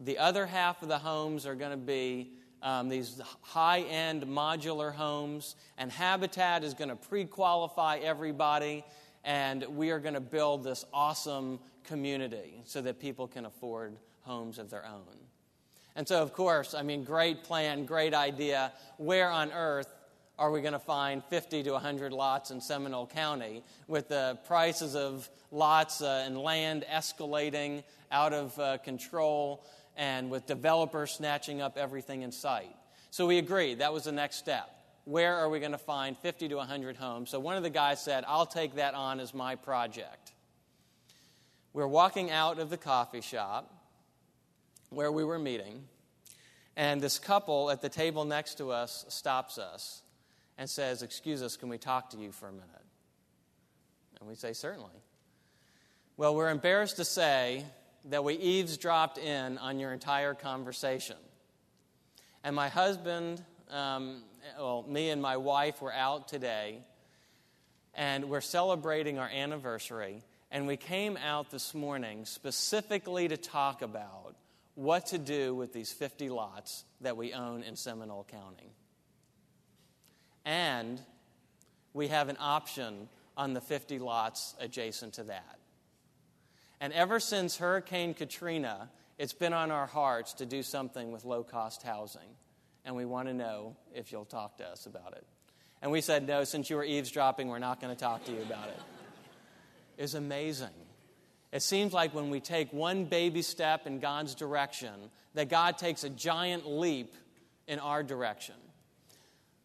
The 0.00 0.18
other 0.18 0.44
half 0.44 0.82
of 0.82 0.88
the 0.88 0.98
homes 0.98 1.46
are 1.46 1.54
going 1.54 1.70
to 1.70 1.76
be 1.76 2.32
um, 2.62 2.88
these 2.88 3.20
high 3.42 3.80
end 3.80 4.24
modular 4.24 4.92
homes. 4.92 5.56
And 5.76 5.90
Habitat 5.90 6.64
is 6.64 6.74
going 6.74 6.90
to 6.90 6.96
pre 6.96 7.24
qualify 7.24 7.98
everybody. 7.98 8.84
And 9.24 9.64
we 9.76 9.90
are 9.90 9.98
going 9.98 10.14
to 10.14 10.20
build 10.20 10.64
this 10.64 10.84
awesome 10.92 11.58
community 11.84 12.62
so 12.64 12.80
that 12.82 13.00
people 13.00 13.26
can 13.26 13.46
afford 13.46 13.96
homes 14.22 14.58
of 14.58 14.70
their 14.70 14.84
own. 14.86 15.18
And 15.96 16.06
so, 16.06 16.22
of 16.22 16.32
course, 16.32 16.74
I 16.74 16.82
mean, 16.82 17.02
great 17.02 17.42
plan, 17.42 17.84
great 17.84 18.14
idea. 18.14 18.72
Where 18.98 19.30
on 19.30 19.50
earth 19.52 19.92
are 20.38 20.52
we 20.52 20.60
going 20.60 20.72
to 20.72 20.78
find 20.78 21.24
50 21.24 21.64
to 21.64 21.72
100 21.72 22.12
lots 22.12 22.52
in 22.52 22.60
Seminole 22.60 23.08
County 23.08 23.64
with 23.88 24.08
the 24.08 24.38
prices 24.46 24.94
of 24.94 25.28
lots 25.50 26.00
uh, 26.00 26.22
and 26.24 26.38
land 26.38 26.84
escalating 26.88 27.82
out 28.12 28.32
of 28.32 28.56
uh, 28.58 28.78
control 28.78 29.64
and 29.98 30.30
with 30.30 30.46
developers 30.46 31.10
snatching 31.10 31.60
up 31.60 31.76
everything 31.76 32.22
in 32.22 32.32
sight? 32.32 32.74
So 33.10 33.26
we 33.26 33.36
agreed 33.36 33.80
that 33.80 33.92
was 33.92 34.04
the 34.04 34.12
next 34.12 34.36
step. 34.36 34.70
Where 35.04 35.34
are 35.34 35.48
we 35.48 35.58
going 35.60 35.72
to 35.72 35.78
find 35.78 36.16
50 36.18 36.48
to 36.48 36.56
100 36.56 36.96
homes? 36.96 37.30
So 37.30 37.40
one 37.40 37.56
of 37.56 37.62
the 37.62 37.70
guys 37.70 38.02
said, 38.02 38.24
I'll 38.26 38.46
take 38.46 38.76
that 38.76 38.94
on 38.94 39.20
as 39.20 39.34
my 39.34 39.56
project. 39.56 40.32
We're 41.72 41.86
walking 41.86 42.30
out 42.30 42.58
of 42.58 42.70
the 42.70 42.76
coffee 42.76 43.20
shop 43.20 43.72
where 44.90 45.12
we 45.12 45.24
were 45.24 45.38
meeting, 45.38 45.84
and 46.76 47.00
this 47.00 47.18
couple 47.18 47.70
at 47.70 47.82
the 47.82 47.88
table 47.88 48.24
next 48.24 48.56
to 48.58 48.70
us 48.70 49.04
stops 49.08 49.58
us 49.58 50.02
and 50.56 50.68
says, 50.68 51.02
Excuse 51.02 51.42
us, 51.42 51.56
can 51.56 51.68
we 51.68 51.78
talk 51.78 52.10
to 52.10 52.18
you 52.18 52.32
for 52.32 52.48
a 52.48 52.52
minute? 52.52 52.68
And 54.20 54.28
we 54.28 54.34
say, 54.34 54.52
Certainly. 54.52 54.90
Well, 56.16 56.34
we're 56.34 56.50
embarrassed 56.50 56.96
to 56.96 57.04
say 57.04 57.64
that 58.06 58.24
we 58.24 58.34
eavesdropped 58.34 59.18
in 59.18 59.58
on 59.58 59.78
your 59.78 59.92
entire 59.92 60.34
conversation. 60.34 61.16
And 62.44 62.54
my 62.54 62.68
husband, 62.68 63.42
um, 63.70 64.22
well, 64.58 64.84
me 64.88 65.10
and 65.10 65.20
my 65.20 65.36
wife 65.36 65.82
were 65.82 65.92
out 65.92 66.28
today, 66.28 66.78
and 67.94 68.26
we're 68.26 68.40
celebrating 68.40 69.18
our 69.18 69.28
anniversary. 69.28 70.22
And 70.50 70.66
we 70.66 70.76
came 70.76 71.16
out 71.16 71.50
this 71.50 71.74
morning 71.74 72.24
specifically 72.24 73.28
to 73.28 73.36
talk 73.36 73.82
about 73.82 74.34
what 74.74 75.06
to 75.06 75.18
do 75.18 75.54
with 75.54 75.72
these 75.72 75.92
50 75.92 76.30
lots 76.30 76.84
that 77.00 77.16
we 77.16 77.32
own 77.32 77.62
in 77.62 77.76
Seminole 77.76 78.24
County 78.24 78.72
and 80.48 80.98
we 81.92 82.08
have 82.08 82.30
an 82.30 82.38
option 82.40 83.10
on 83.36 83.52
the 83.52 83.60
50 83.60 83.98
lots 83.98 84.54
adjacent 84.58 85.12
to 85.14 85.24
that. 85.24 85.58
And 86.80 86.92
ever 86.92 87.18
since 87.18 87.56
Hurricane 87.56 88.14
Katrina, 88.14 88.88
it's 89.18 89.32
been 89.32 89.52
on 89.52 89.70
our 89.70 89.86
hearts 89.86 90.34
to 90.34 90.46
do 90.46 90.62
something 90.62 91.10
with 91.10 91.24
low 91.24 91.42
cost 91.42 91.82
housing. 91.82 92.28
And 92.84 92.94
we 92.94 93.04
want 93.04 93.28
to 93.28 93.34
know 93.34 93.76
if 93.94 94.12
you'll 94.12 94.24
talk 94.24 94.58
to 94.58 94.64
us 94.64 94.86
about 94.86 95.12
it. 95.12 95.24
And 95.82 95.90
we 95.90 96.00
said, 96.00 96.26
no, 96.26 96.44
since 96.44 96.70
you 96.70 96.76
were 96.76 96.84
eavesdropping, 96.84 97.48
we're 97.48 97.58
not 97.58 97.80
going 97.80 97.94
to 97.94 98.00
talk 98.00 98.24
to 98.24 98.32
you 98.32 98.42
about 98.42 98.68
it. 98.68 98.80
It's 99.96 100.14
amazing. 100.14 100.68
It 101.52 101.62
seems 101.62 101.92
like 101.92 102.14
when 102.14 102.30
we 102.30 102.40
take 102.40 102.72
one 102.72 103.04
baby 103.04 103.42
step 103.42 103.86
in 103.86 104.00
God's 104.00 104.34
direction, 104.34 104.94
that 105.34 105.48
God 105.48 105.78
takes 105.78 106.04
a 106.04 106.10
giant 106.10 106.68
leap 106.68 107.14
in 107.66 107.78
our 107.78 108.02
direction. 108.02 108.54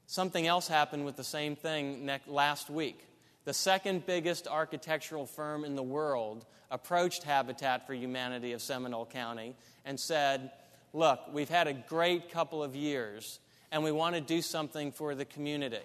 Something 0.05 0.47
else 0.47 0.67
happened 0.67 1.05
with 1.05 1.15
the 1.15 1.23
same 1.23 1.55
thing 1.55 2.09
last 2.27 2.69
week. 2.69 2.99
The 3.45 3.53
second 3.53 4.05
biggest 4.05 4.47
architectural 4.47 5.25
firm 5.25 5.65
in 5.65 5.75
the 5.75 5.83
world 5.83 6.45
approached 6.71 7.23
Habitat 7.23 7.85
for 7.85 7.93
Humanity 7.93 8.53
of 8.53 8.61
Seminole 8.61 9.05
County 9.05 9.55
and 9.83 9.99
said, 9.99 10.51
Look, 10.93 11.19
we've 11.33 11.49
had 11.49 11.67
a 11.67 11.73
great 11.73 12.31
couple 12.31 12.63
of 12.63 12.75
years 12.75 13.39
and 13.71 13.83
we 13.83 13.91
want 13.91 14.15
to 14.15 14.21
do 14.21 14.41
something 14.41 14.91
for 14.91 15.15
the 15.15 15.25
community. 15.25 15.81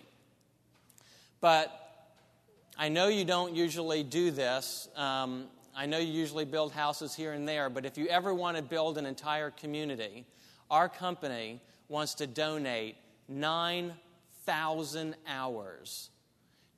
But 1.41 1.73
I 2.77 2.91
know 2.91 3.09
you 3.09 3.25
don't 3.25 3.57
usually 3.57 4.03
do 4.03 4.31
this. 4.31 4.89
Um, 4.95 5.47
I 5.75 5.87
know 5.87 5.99
you 5.99 6.13
usually 6.13 6.45
build 6.45 6.73
houses 6.73 7.15
here 7.15 7.33
and 7.33 7.49
there, 7.49 7.71
but 7.71 7.87
if 7.87 7.97
you 7.97 8.07
ever 8.09 8.35
want 8.35 8.57
to 8.57 8.63
build 8.63 8.99
an 8.99 9.07
entire 9.07 9.51
community, 9.51 10.27
our 10.71 10.89
company 10.89 11.61
wants 11.89 12.15
to 12.17 12.27
donate 12.27 12.97
nine 13.29 13.95
thousand 14.45 15.15
hours 15.27 16.11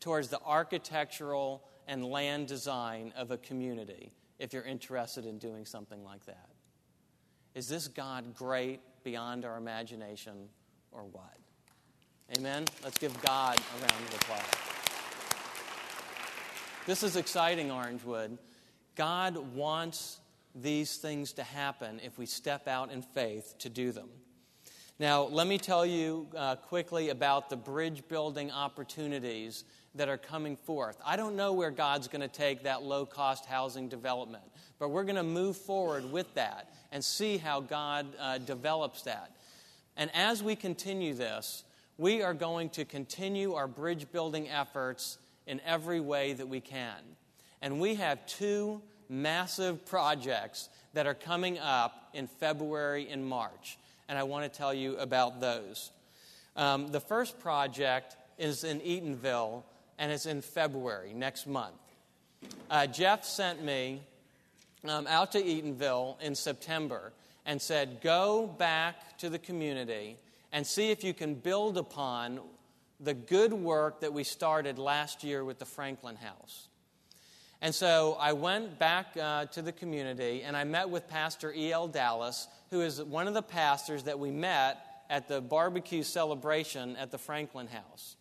towards 0.01 0.29
the 0.29 0.41
architectural 0.45 1.63
and 1.87 2.05
land 2.05 2.49
design 2.49 3.13
of 3.17 3.31
a 3.31 3.37
community 3.39 4.13
if 4.39 4.53
you're 4.53 4.65
interested 4.65 5.27
in 5.27 5.39
doing 5.39 5.67
something 5.67 6.03
like 6.03 6.25
that. 6.27 6.49
Is 7.55 7.69
this 7.69 7.89
God 7.89 8.35
great 8.35 8.81
beyond 9.05 9.45
our 9.45 9.59
imagination 9.59 10.49
or 10.93 11.03
what? 11.05 11.37
Amen? 12.37 12.65
Let's 12.83 12.99
give 12.99 13.21
God 13.23 13.59
a 13.59 13.81
round 13.81 14.05
of 14.09 14.15
applause. 14.15 14.71
This 16.87 17.03
is 17.03 17.17
exciting, 17.17 17.69
Orangewood. 17.69 18.39
God 18.95 19.37
wants 19.55 20.21
these 20.55 20.97
things 20.97 21.33
to 21.35 21.43
happen 21.43 22.01
if 22.03 22.19
we 22.19 22.27
step 22.27 22.69
out 22.69 22.91
in 22.91 23.03
faith 23.03 23.57
to 23.59 23.69
do 23.69 23.93
them. 23.93 24.09
Now, 24.99 25.23
let 25.23 25.47
me 25.47 25.59
tell 25.59 25.87
you 25.87 26.29
uh, 26.37 26.57
quickly 26.57 27.09
about 27.09 27.49
the 27.49 27.57
bridge 27.57 28.07
building 28.09 28.51
opportunities 28.51 29.65
that 29.94 30.09
are 30.09 30.18
coming 30.18 30.57
forth. 30.57 30.96
I 31.05 31.16
don't 31.16 31.37
know 31.37 31.53
where 31.53 31.70
God's 31.70 32.09
going 32.09 32.20
to 32.20 32.29
take 32.29 32.62
that 32.64 32.83
low 32.83 33.05
cost 33.07 33.46
housing 33.46 33.88
development, 33.88 34.44
but 34.79 34.90
we're 34.90 35.05
going 35.05 35.16
to 35.16 35.22
move 35.22 35.57
forward 35.57 36.11
with 36.11 36.33
that 36.35 36.72
and 36.92 37.05
see 37.05 37.37
how 37.37 37.61
God 37.61 38.07
uh, 38.18 38.38
develops 38.38 39.03
that. 39.03 39.33
And 39.96 40.11
as 40.14 40.42
we 40.42 40.57
continue 40.57 41.14
this, 41.14 41.64
we 41.98 42.22
are 42.22 42.35
going 42.35 42.70
to 42.70 42.85
continue 42.85 43.55
our 43.55 43.66
bridge 43.66 44.11
building 44.11 44.48
efforts 44.48 45.18
in 45.46 45.61
every 45.66 46.00
way 46.00 46.33
that 46.33 46.48
we 46.48 46.61
can. 46.61 46.96
And 47.61 47.81
we 47.81 47.96
have 47.96 48.24
two 48.26 48.81
massive 49.09 49.85
projects 49.87 50.68
that 50.94 51.07
are 51.07 51.14
coming 51.14 51.59
up 51.59 52.11
in 52.14 52.26
February 52.26 53.09
and 53.11 53.24
March 53.24 53.76
and 54.11 54.18
I 54.18 54.24
want 54.24 54.53
to 54.53 54.59
tell 54.59 54.74
you 54.74 54.96
about 54.96 55.40
those. 55.40 55.92
Um, 56.57 56.88
the 56.88 56.98
first 56.98 57.38
project 57.38 58.16
is 58.38 58.64
in 58.64 58.81
Eatonville, 58.81 59.62
and 60.01 60.11
it's 60.11 60.27
in 60.27 60.41
February, 60.41 61.13
next 61.15 61.47
month. 61.47 61.77
Uh, 62.71 62.87
Jeff 62.87 63.23
sent 63.25 63.63
me 63.63 64.01
um, 64.89 65.07
out 65.07 65.31
to 65.33 65.43
Eatonville 65.43 66.21
in 66.23 66.35
September 66.35 67.13
and 67.45 67.61
said, 67.61 68.01
Go 68.01 68.47
back 68.47 69.19
to 69.19 69.29
the 69.29 69.39
community 69.39 70.17
and 70.53 70.67
see 70.67 70.91
if 70.91 71.05
you 71.05 71.13
can 71.13 71.35
build 71.35 71.77
upon 71.77 72.41
the 72.99 73.13
good 73.13 73.53
work 73.53 74.01
that 74.01 74.13
we 74.13 74.25
started 74.25 74.79
last 74.79 75.23
year 75.23 75.45
with 75.45 75.59
the 75.59 75.67
Franklin 75.67 76.17
House. 76.17 76.69
And 77.61 77.75
so 77.75 78.17
I 78.19 78.33
went 78.33 78.79
back 78.79 79.09
uh, 79.21 79.45
to 79.47 79.61
the 79.61 79.73
community 79.73 80.43
and 80.43 80.57
I 80.57 80.65
met 80.65 80.89
with 80.89 81.09
Pastor 81.09 81.53
E.L. 81.53 81.89
Dallas, 81.89 82.49
who 82.71 82.81
is 82.81 83.03
one 83.03 83.29
of 83.29 83.35
the 83.35 83.43
pastors 83.43 84.05
that 84.05 84.19
we 84.19 84.31
met 84.31 84.79
at 85.11 85.29
the 85.29 85.43
barbecue 85.43 86.03
celebration 86.03 86.97
at 86.97 87.11
the 87.11 87.19
Franklin 87.19 87.67
House. 87.67 88.17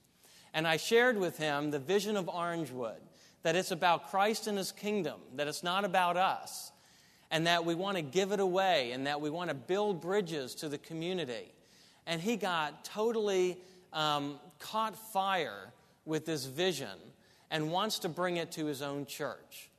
And 0.54 0.68
I 0.68 0.78
shared 0.78 1.18
with 1.18 1.38
him 1.38 1.72
the 1.72 1.80
vision 1.80 2.18
of 2.18 2.26
Orangewood 2.26 3.00
that 3.44 3.56
it's 3.56 3.72
about 3.72 4.10
Christ 4.10 4.48
and 4.48 4.58
his 4.58 4.72
kingdom, 4.72 5.20
that 5.36 5.48
it's 5.48 5.64
not 5.64 5.86
about 5.86 6.18
us, 6.18 6.72
and 7.32 7.48
that 7.48 7.64
we 7.64 7.76
want 7.76 7.98
to 7.98 8.04
give 8.04 8.32
it 8.32 8.40
away, 8.40 8.92
and 8.92 9.08
that 9.08 9.22
we 9.22 9.30
want 9.30 9.50
to 9.50 9.54
build 9.54 10.02
bridges 10.02 10.56
to 10.56 10.70
the 10.70 10.78
community. 10.78 11.54
And 12.06 12.22
he 12.22 12.36
got 12.36 12.84
totally 12.84 13.58
um, 13.94 14.40
caught 14.60 14.98
fire 15.14 15.72
with 16.06 16.26
this 16.26 16.46
vision 16.46 16.98
and 17.52 17.72
wants 17.72 18.00
to 18.00 18.10
bring 18.10 18.38
it 18.38 18.52
to 18.54 18.66
his 18.66 18.82
own 18.82 19.06
church. 19.06 19.70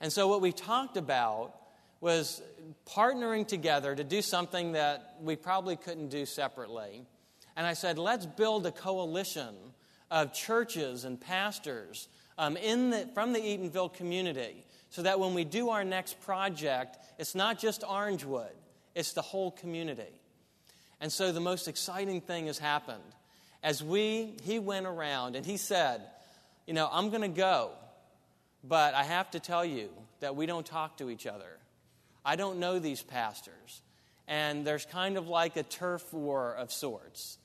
And 0.00 0.12
so, 0.12 0.28
what 0.28 0.40
we 0.40 0.52
talked 0.52 0.96
about 0.96 1.54
was 2.00 2.42
partnering 2.86 3.46
together 3.46 3.94
to 3.94 4.04
do 4.04 4.20
something 4.20 4.72
that 4.72 5.16
we 5.20 5.36
probably 5.36 5.76
couldn't 5.76 6.08
do 6.08 6.26
separately. 6.26 7.02
And 7.56 7.66
I 7.66 7.74
said, 7.74 7.98
let's 7.98 8.26
build 8.26 8.66
a 8.66 8.72
coalition 8.72 9.54
of 10.12 10.34
churches 10.34 11.04
and 11.04 11.18
pastors 11.18 12.06
um, 12.36 12.58
in 12.58 12.90
the, 12.90 13.08
from 13.14 13.32
the 13.32 13.40
Eatonville 13.40 13.94
community 13.94 14.64
so 14.90 15.00
that 15.02 15.18
when 15.18 15.32
we 15.32 15.42
do 15.42 15.70
our 15.70 15.84
next 15.84 16.20
project, 16.20 16.98
it's 17.18 17.34
not 17.34 17.58
just 17.58 17.80
Orangewood, 17.80 18.52
it's 18.94 19.14
the 19.14 19.22
whole 19.22 19.50
community. 19.50 20.12
And 21.00 21.10
so 21.10 21.32
the 21.32 21.40
most 21.40 21.66
exciting 21.66 22.20
thing 22.20 22.46
has 22.46 22.58
happened. 22.58 23.02
As 23.62 23.82
we, 23.82 24.36
he 24.42 24.58
went 24.58 24.86
around 24.86 25.34
and 25.34 25.46
he 25.46 25.56
said, 25.56 26.02
You 26.66 26.74
know, 26.74 26.88
I'm 26.92 27.08
going 27.08 27.22
to 27.22 27.28
go, 27.28 27.70
but 28.62 28.94
I 28.94 29.04
have 29.04 29.30
to 29.30 29.40
tell 29.40 29.64
you 29.64 29.88
that 30.20 30.36
we 30.36 30.44
don't 30.44 30.66
talk 30.66 30.98
to 30.98 31.08
each 31.08 31.26
other. 31.26 31.58
I 32.24 32.36
don't 32.36 32.58
know 32.58 32.78
these 32.78 33.02
pastors. 33.02 33.80
And 34.28 34.64
there's 34.66 34.84
kind 34.84 35.16
of 35.16 35.26
like 35.26 35.56
a 35.56 35.62
turf 35.62 36.12
war 36.12 36.54
of 36.54 36.70
sorts. 36.70 37.38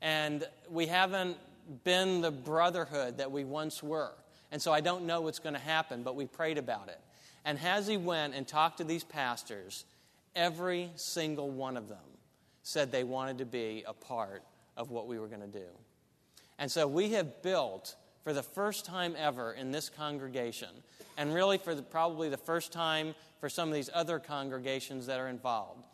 And 0.00 0.44
we 0.70 0.86
haven't 0.86 1.36
been 1.84 2.20
the 2.20 2.30
brotherhood 2.30 3.18
that 3.18 3.30
we 3.30 3.44
once 3.44 3.82
were. 3.82 4.12
And 4.52 4.60
so 4.60 4.72
I 4.72 4.80
don't 4.80 5.04
know 5.06 5.22
what's 5.22 5.38
going 5.38 5.54
to 5.54 5.60
happen, 5.60 6.02
but 6.02 6.16
we 6.16 6.26
prayed 6.26 6.58
about 6.58 6.88
it. 6.88 7.00
And 7.44 7.58
as 7.58 7.86
he 7.86 7.96
went 7.96 8.34
and 8.34 8.46
talked 8.46 8.78
to 8.78 8.84
these 8.84 9.04
pastors, 9.04 9.84
every 10.34 10.90
single 10.96 11.50
one 11.50 11.76
of 11.76 11.88
them 11.88 11.98
said 12.62 12.90
they 12.90 13.04
wanted 13.04 13.38
to 13.38 13.44
be 13.44 13.84
a 13.86 13.92
part 13.92 14.42
of 14.76 14.90
what 14.90 15.06
we 15.06 15.18
were 15.18 15.26
going 15.26 15.40
to 15.40 15.46
do. 15.46 15.66
And 16.58 16.70
so 16.70 16.86
we 16.86 17.10
have 17.10 17.42
built, 17.42 17.96
for 18.22 18.32
the 18.32 18.42
first 18.42 18.84
time 18.84 19.14
ever 19.18 19.52
in 19.52 19.72
this 19.72 19.88
congregation, 19.88 20.70
and 21.16 21.34
really 21.34 21.58
for 21.58 21.74
the, 21.74 21.82
probably 21.82 22.28
the 22.28 22.36
first 22.36 22.72
time 22.72 23.14
for 23.40 23.48
some 23.48 23.68
of 23.68 23.74
these 23.74 23.90
other 23.92 24.18
congregations 24.18 25.06
that 25.06 25.20
are 25.20 25.28
involved, 25.28 25.84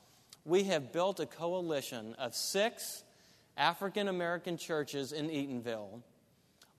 we 0.44 0.64
have 0.64 0.92
built 0.92 1.20
a 1.20 1.26
coalition 1.26 2.14
of 2.18 2.34
six 2.34 3.02
African 3.60 4.08
American 4.08 4.56
churches 4.56 5.12
in 5.12 5.28
Eatonville 5.28 6.02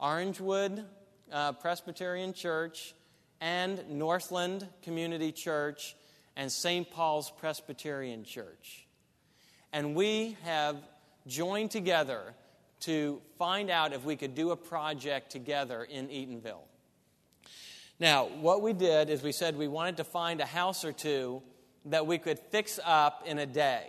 Orangewood 0.01 0.83
uh, 1.31 1.53
Presbyterian 1.53 2.33
Church, 2.33 2.93
and 3.39 3.87
Northland 3.89 4.67
Community 4.83 5.31
Church, 5.31 5.95
and 6.35 6.51
St. 6.51 6.89
Paul's 6.91 7.31
Presbyterian 7.31 8.23
Church. 8.23 8.85
And 9.71 9.95
we 9.95 10.37
have 10.43 10.75
joined 11.27 11.71
together 11.71 12.33
to 12.81 13.21
find 13.37 13.69
out 13.69 13.93
if 13.93 14.03
we 14.03 14.15
could 14.15 14.35
do 14.35 14.51
a 14.51 14.57
project 14.57 15.31
together 15.31 15.83
in 15.83 16.07
Eatonville. 16.07 16.65
Now, 17.99 18.25
what 18.25 18.61
we 18.61 18.73
did 18.73 19.09
is 19.09 19.21
we 19.21 19.31
said 19.31 19.55
we 19.55 19.67
wanted 19.67 19.97
to 19.97 20.03
find 20.03 20.41
a 20.41 20.45
house 20.45 20.83
or 20.83 20.91
two 20.91 21.43
that 21.85 22.07
we 22.07 22.17
could 22.17 22.39
fix 22.39 22.79
up 22.83 23.23
in 23.25 23.37
a 23.37 23.45
day. 23.45 23.87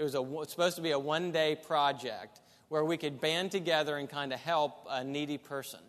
It 0.00 0.04
was, 0.04 0.14
a, 0.14 0.50
supposed 0.50 0.76
to 0.76 0.82
be 0.82 0.92
a 0.92 0.98
one 0.98 1.30
day 1.30 1.54
project 1.54 2.40
where 2.70 2.82
we 2.86 2.96
could 2.96 3.20
band 3.20 3.50
together 3.50 3.98
and 3.98 4.08
kind 4.08 4.32
of 4.32 4.40
help 4.40 4.86
a 4.88 5.04
needy 5.04 5.36
person. 5.36 5.80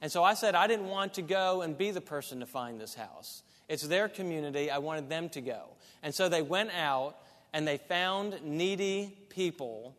And 0.00 0.10
so 0.10 0.24
I 0.24 0.34
said 0.34 0.56
I 0.56 0.66
didn't 0.66 0.88
want 0.88 1.14
to 1.14 1.22
go 1.22 1.62
and 1.62 1.78
be 1.78 1.92
the 1.92 2.00
person 2.00 2.40
to 2.40 2.46
find 2.46 2.80
this 2.80 2.96
house. 2.96 3.44
It's 3.68 3.84
their 3.84 4.08
community. 4.08 4.72
I 4.72 4.78
wanted 4.78 5.08
them 5.08 5.28
to 5.28 5.40
go. 5.40 5.68
And 6.02 6.12
so 6.12 6.28
they 6.28 6.42
went 6.42 6.70
out 6.72 7.14
and 7.52 7.64
they 7.64 7.76
found 7.76 8.40
needy 8.42 9.16
people 9.28 9.94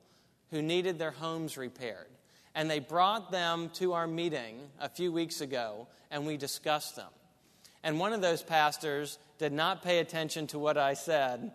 who 0.50 0.62
needed 0.62 1.00
their 1.00 1.12
homes 1.12 1.56
repaired. 1.56 2.10
And 2.54 2.70
they 2.70 2.80
brought 2.80 3.32
them 3.32 3.70
to 3.76 3.94
our 3.94 4.06
meeting 4.06 4.60
a 4.82 4.90
few 4.90 5.14
weeks 5.14 5.40
ago 5.40 5.88
and 6.10 6.28
we 6.28 6.36
discussed 6.36 6.98
them. 6.98 7.12
And 7.84 8.00
one 8.02 8.12
of 8.12 8.20
those 8.20 8.44
pastors 8.44 9.18
did 9.38 9.54
not 9.54 9.82
pay 9.82 10.00
attention 10.00 10.48
to 10.48 10.60
what 10.60 10.78
I 10.78 10.94
said 10.94 11.54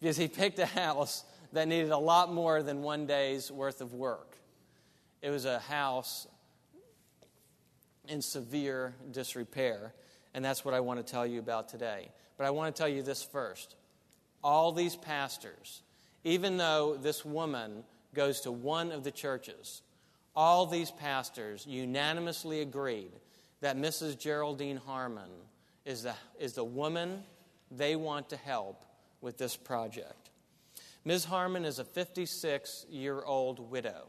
because 0.00 0.16
he 0.16 0.26
picked 0.26 0.58
a 0.58 0.66
house 0.66 1.22
that 1.52 1.68
needed 1.68 1.90
a 1.90 1.98
lot 1.98 2.32
more 2.32 2.62
than 2.62 2.82
one 2.82 3.06
day's 3.06 3.50
worth 3.50 3.80
of 3.80 3.92
work. 3.92 4.36
It 5.20 5.30
was 5.30 5.44
a 5.44 5.58
house 5.58 6.26
in 8.08 8.22
severe 8.22 8.94
disrepair, 9.10 9.94
and 10.34 10.44
that's 10.44 10.64
what 10.64 10.74
I 10.74 10.80
want 10.80 11.04
to 11.04 11.10
tell 11.10 11.26
you 11.26 11.38
about 11.38 11.68
today. 11.68 12.10
But 12.36 12.46
I 12.46 12.50
want 12.50 12.74
to 12.74 12.80
tell 12.80 12.88
you 12.88 13.02
this 13.02 13.22
first. 13.22 13.76
All 14.42 14.72
these 14.72 14.96
pastors, 14.96 15.82
even 16.24 16.56
though 16.56 16.96
this 16.96 17.24
woman 17.24 17.84
goes 18.14 18.40
to 18.40 18.52
one 18.52 18.90
of 18.90 19.04
the 19.04 19.10
churches, 19.10 19.82
all 20.34 20.66
these 20.66 20.90
pastors 20.90 21.66
unanimously 21.66 22.60
agreed 22.60 23.12
that 23.60 23.76
Mrs. 23.76 24.18
Geraldine 24.18 24.78
Harmon 24.78 25.30
is 25.84 26.02
the, 26.02 26.14
is 26.40 26.54
the 26.54 26.64
woman 26.64 27.22
they 27.70 27.96
want 27.96 28.30
to 28.30 28.36
help 28.36 28.84
with 29.20 29.38
this 29.38 29.56
project. 29.56 30.21
Ms. 31.04 31.24
Harmon 31.24 31.64
is 31.64 31.78
a 31.78 31.84
56 31.84 32.86
year 32.88 33.22
old 33.22 33.70
widow. 33.70 34.06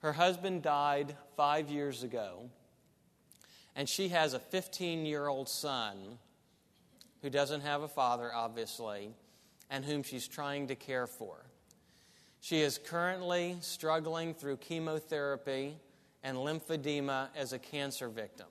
Her 0.00 0.12
husband 0.12 0.62
died 0.62 1.16
five 1.36 1.70
years 1.70 2.02
ago, 2.02 2.50
and 3.76 3.88
she 3.88 4.08
has 4.08 4.34
a 4.34 4.38
15 4.38 5.06
year 5.06 5.28
old 5.28 5.48
son 5.48 6.18
who 7.22 7.30
doesn't 7.30 7.62
have 7.62 7.82
a 7.82 7.88
father, 7.88 8.30
obviously, 8.34 9.10
and 9.70 9.84
whom 9.84 10.02
she's 10.02 10.28
trying 10.28 10.66
to 10.66 10.74
care 10.74 11.06
for. 11.06 11.46
She 12.40 12.60
is 12.60 12.76
currently 12.76 13.56
struggling 13.60 14.34
through 14.34 14.58
chemotherapy 14.58 15.78
and 16.22 16.36
lymphedema 16.36 17.28
as 17.34 17.52
a 17.54 17.58
cancer 17.58 18.08
victim, 18.08 18.48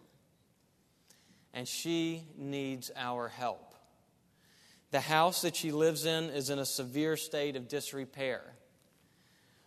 and 1.53 1.67
she 1.67 2.23
needs 2.36 2.89
our 2.95 3.27
help. 3.27 3.72
The 4.93 5.01
house 5.01 5.41
that 5.41 5.56
she 5.56 5.71
lives 5.71 6.06
in 6.06 6.25
is 6.25 6.51
in 6.51 6.60
a 6.60 6.65
severe 6.65 7.17
state 7.17 7.56
of 7.56 7.67
disrepair. 7.67 8.43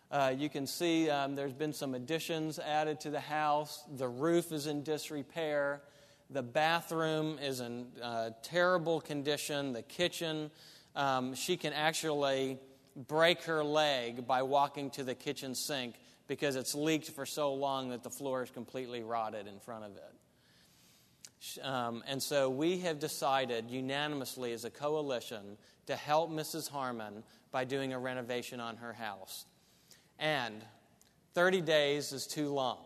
Uh, 0.09 0.33
you 0.33 0.47
can 0.47 0.65
see 0.65 1.09
um, 1.09 1.35
there's 1.35 1.51
been 1.51 1.73
some 1.73 1.95
additions 1.95 2.59
added 2.59 3.01
to 3.01 3.09
the 3.09 3.19
house. 3.19 3.83
The 3.97 4.07
roof 4.07 4.53
is 4.53 4.67
in 4.67 4.83
disrepair. 4.83 5.81
The 6.29 6.43
bathroom 6.43 7.39
is 7.41 7.59
in 7.59 7.87
uh, 8.01 8.29
terrible 8.41 9.01
condition. 9.01 9.73
The 9.73 9.81
kitchen, 9.81 10.49
um, 10.95 11.35
she 11.35 11.57
can 11.57 11.73
actually 11.73 12.57
break 12.95 13.43
her 13.43 13.65
leg 13.65 14.25
by 14.25 14.43
walking 14.43 14.89
to 14.91 15.03
the 15.03 15.13
kitchen 15.13 15.55
sink 15.55 15.95
because 16.27 16.55
it's 16.55 16.73
leaked 16.73 17.09
for 17.09 17.25
so 17.25 17.53
long 17.53 17.89
that 17.89 18.01
the 18.01 18.09
floor 18.09 18.43
is 18.43 18.49
completely 18.49 19.03
rotted 19.03 19.45
in 19.45 19.59
front 19.59 19.83
of 19.83 19.91
it. 19.97 20.16
Um, 21.61 22.03
and 22.07 22.21
so 22.21 22.49
we 22.49 22.79
have 22.79 22.99
decided 22.99 23.69
unanimously 23.69 24.53
as 24.53 24.65
a 24.65 24.69
coalition 24.69 25.57
to 25.85 25.95
help 25.95 26.31
Mrs. 26.31 26.69
Harmon 26.69 27.23
by 27.51 27.63
doing 27.63 27.93
a 27.93 27.99
renovation 27.99 28.59
on 28.59 28.77
her 28.77 28.93
house. 28.93 29.45
And 30.19 30.63
30 31.33 31.61
days 31.61 32.11
is 32.11 32.27
too 32.27 32.49
long. 32.49 32.79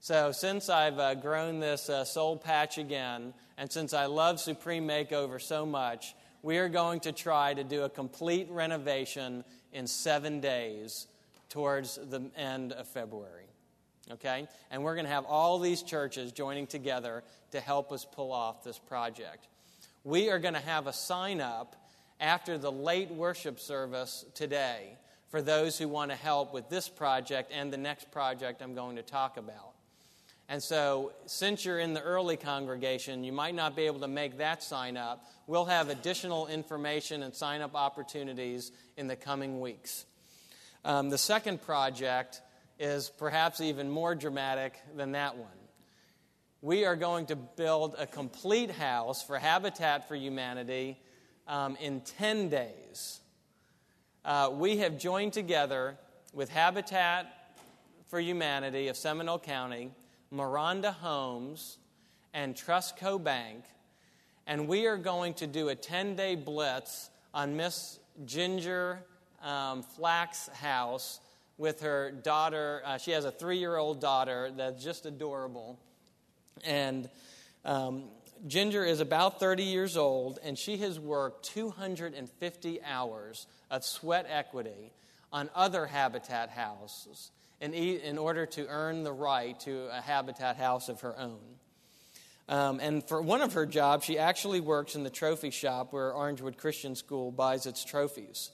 So, 0.00 0.30
since 0.30 0.68
I've 0.68 0.98
uh, 0.98 1.14
grown 1.14 1.58
this 1.58 1.88
uh, 1.88 2.04
soul 2.04 2.36
patch 2.36 2.78
again, 2.78 3.34
and 3.56 3.72
since 3.72 3.92
I 3.92 4.06
love 4.06 4.38
Supreme 4.38 4.86
Makeover 4.86 5.40
so 5.40 5.66
much, 5.66 6.14
we 6.42 6.58
are 6.58 6.68
going 6.68 7.00
to 7.00 7.12
try 7.12 7.54
to 7.54 7.64
do 7.64 7.82
a 7.82 7.88
complete 7.88 8.48
renovation 8.50 9.42
in 9.72 9.86
seven 9.86 10.40
days 10.40 11.06
towards 11.48 11.96
the 11.96 12.30
end 12.36 12.72
of 12.72 12.86
February 12.86 13.46
okay? 14.12 14.48
And 14.70 14.82
we're 14.82 14.94
going 14.94 15.06
to 15.06 15.12
have 15.12 15.24
all 15.24 15.58
these 15.58 15.82
churches 15.82 16.32
joining 16.32 16.66
together 16.66 17.22
to 17.52 17.60
help 17.60 17.92
us 17.92 18.04
pull 18.04 18.32
off 18.32 18.64
this 18.64 18.78
project. 18.78 19.46
We 20.04 20.30
are 20.30 20.38
going 20.38 20.54
to 20.54 20.60
have 20.60 20.86
a 20.86 20.92
sign 20.92 21.40
up 21.40 21.76
after 22.20 22.58
the 22.58 22.72
late 22.72 23.10
worship 23.10 23.60
service 23.60 24.24
today 24.34 24.96
for 25.30 25.42
those 25.42 25.78
who 25.78 25.88
want 25.88 26.10
to 26.10 26.16
help 26.16 26.54
with 26.54 26.68
this 26.68 26.88
project 26.88 27.52
and 27.54 27.72
the 27.72 27.76
next 27.76 28.10
project 28.10 28.62
I'm 28.62 28.74
going 28.74 28.96
to 28.96 29.02
talk 29.02 29.36
about. 29.36 29.72
And 30.48 30.62
so, 30.62 31.12
since 31.26 31.64
you're 31.64 31.80
in 31.80 31.92
the 31.92 32.02
early 32.02 32.36
congregation, 32.36 33.24
you 33.24 33.32
might 33.32 33.54
not 33.54 33.74
be 33.74 33.82
able 33.86 34.00
to 34.00 34.08
make 34.08 34.38
that 34.38 34.62
sign 34.62 34.96
up. 34.96 35.24
We'll 35.48 35.64
have 35.64 35.88
additional 35.88 36.46
information 36.46 37.24
and 37.24 37.34
sign 37.34 37.62
up 37.62 37.74
opportunities 37.74 38.70
in 38.96 39.08
the 39.08 39.16
coming 39.16 39.60
weeks. 39.60 40.06
Um, 40.84 41.10
the 41.10 41.18
second 41.18 41.62
project 41.62 42.40
is 42.78 43.10
perhaps 43.10 43.60
even 43.60 43.90
more 43.90 44.14
dramatic 44.14 44.78
than 44.96 45.12
that 45.12 45.36
one. 45.36 45.48
We 46.62 46.84
are 46.84 46.96
going 46.96 47.26
to 47.26 47.36
build 47.36 47.94
a 47.98 48.06
complete 48.06 48.70
house 48.70 49.22
for 49.22 49.38
Habitat 49.38 50.08
for 50.08 50.14
Humanity 50.14 50.98
um, 51.46 51.76
in 51.80 52.00
10 52.00 52.48
days. 52.48 53.20
Uh, 54.24 54.50
we 54.52 54.78
have 54.78 54.98
joined 54.98 55.32
together 55.32 55.96
with 56.32 56.48
Habitat 56.50 57.32
for 58.08 58.20
Humanity 58.20 58.88
of 58.88 58.96
Seminole 58.96 59.38
County, 59.38 59.90
Maronda 60.30 60.92
Homes, 60.92 61.78
and 62.34 62.54
Trustco 62.54 63.22
Bank, 63.22 63.64
and 64.46 64.68
we 64.68 64.86
are 64.86 64.96
going 64.96 65.34
to 65.34 65.46
do 65.46 65.68
a 65.68 65.74
10 65.74 66.16
day 66.16 66.34
blitz 66.34 67.10
on 67.32 67.56
Miss 67.56 67.98
Ginger 68.24 69.00
um, 69.42 69.82
Flack's 69.82 70.48
house 70.48 71.20
with 71.58 71.80
her 71.80 72.10
daughter. 72.10 72.82
Uh, 72.84 72.98
she 72.98 73.12
has 73.12 73.24
a 73.24 73.30
three 73.30 73.58
year 73.58 73.76
old 73.76 74.00
daughter 74.00 74.50
that's 74.56 74.82
just 74.82 75.06
adorable. 75.06 75.78
And 76.64 77.08
um, 77.64 78.04
Ginger 78.46 78.84
is 78.84 79.00
about 79.00 79.40
30 79.40 79.64
years 79.64 79.96
old, 79.96 80.38
and 80.42 80.58
she 80.58 80.76
has 80.78 81.00
worked 81.00 81.44
250 81.46 82.82
hours 82.82 83.46
of 83.70 83.84
sweat 83.84 84.26
equity 84.28 84.92
on 85.32 85.50
other 85.54 85.86
habitat 85.86 86.50
houses 86.50 87.30
in, 87.60 87.72
in 87.74 88.18
order 88.18 88.46
to 88.46 88.66
earn 88.68 89.02
the 89.02 89.12
right 89.12 89.58
to 89.60 89.88
a 89.96 90.00
habitat 90.00 90.56
house 90.56 90.88
of 90.88 91.00
her 91.00 91.18
own. 91.18 91.40
Um, 92.48 92.78
and 92.80 93.06
for 93.06 93.20
one 93.20 93.40
of 93.40 93.54
her 93.54 93.66
jobs, 93.66 94.04
she 94.04 94.18
actually 94.18 94.60
works 94.60 94.94
in 94.94 95.02
the 95.02 95.10
trophy 95.10 95.50
shop 95.50 95.92
where 95.92 96.12
Orangewood 96.12 96.58
Christian 96.58 96.94
School 96.94 97.32
buys 97.32 97.66
its 97.66 97.84
trophies. 97.84 98.52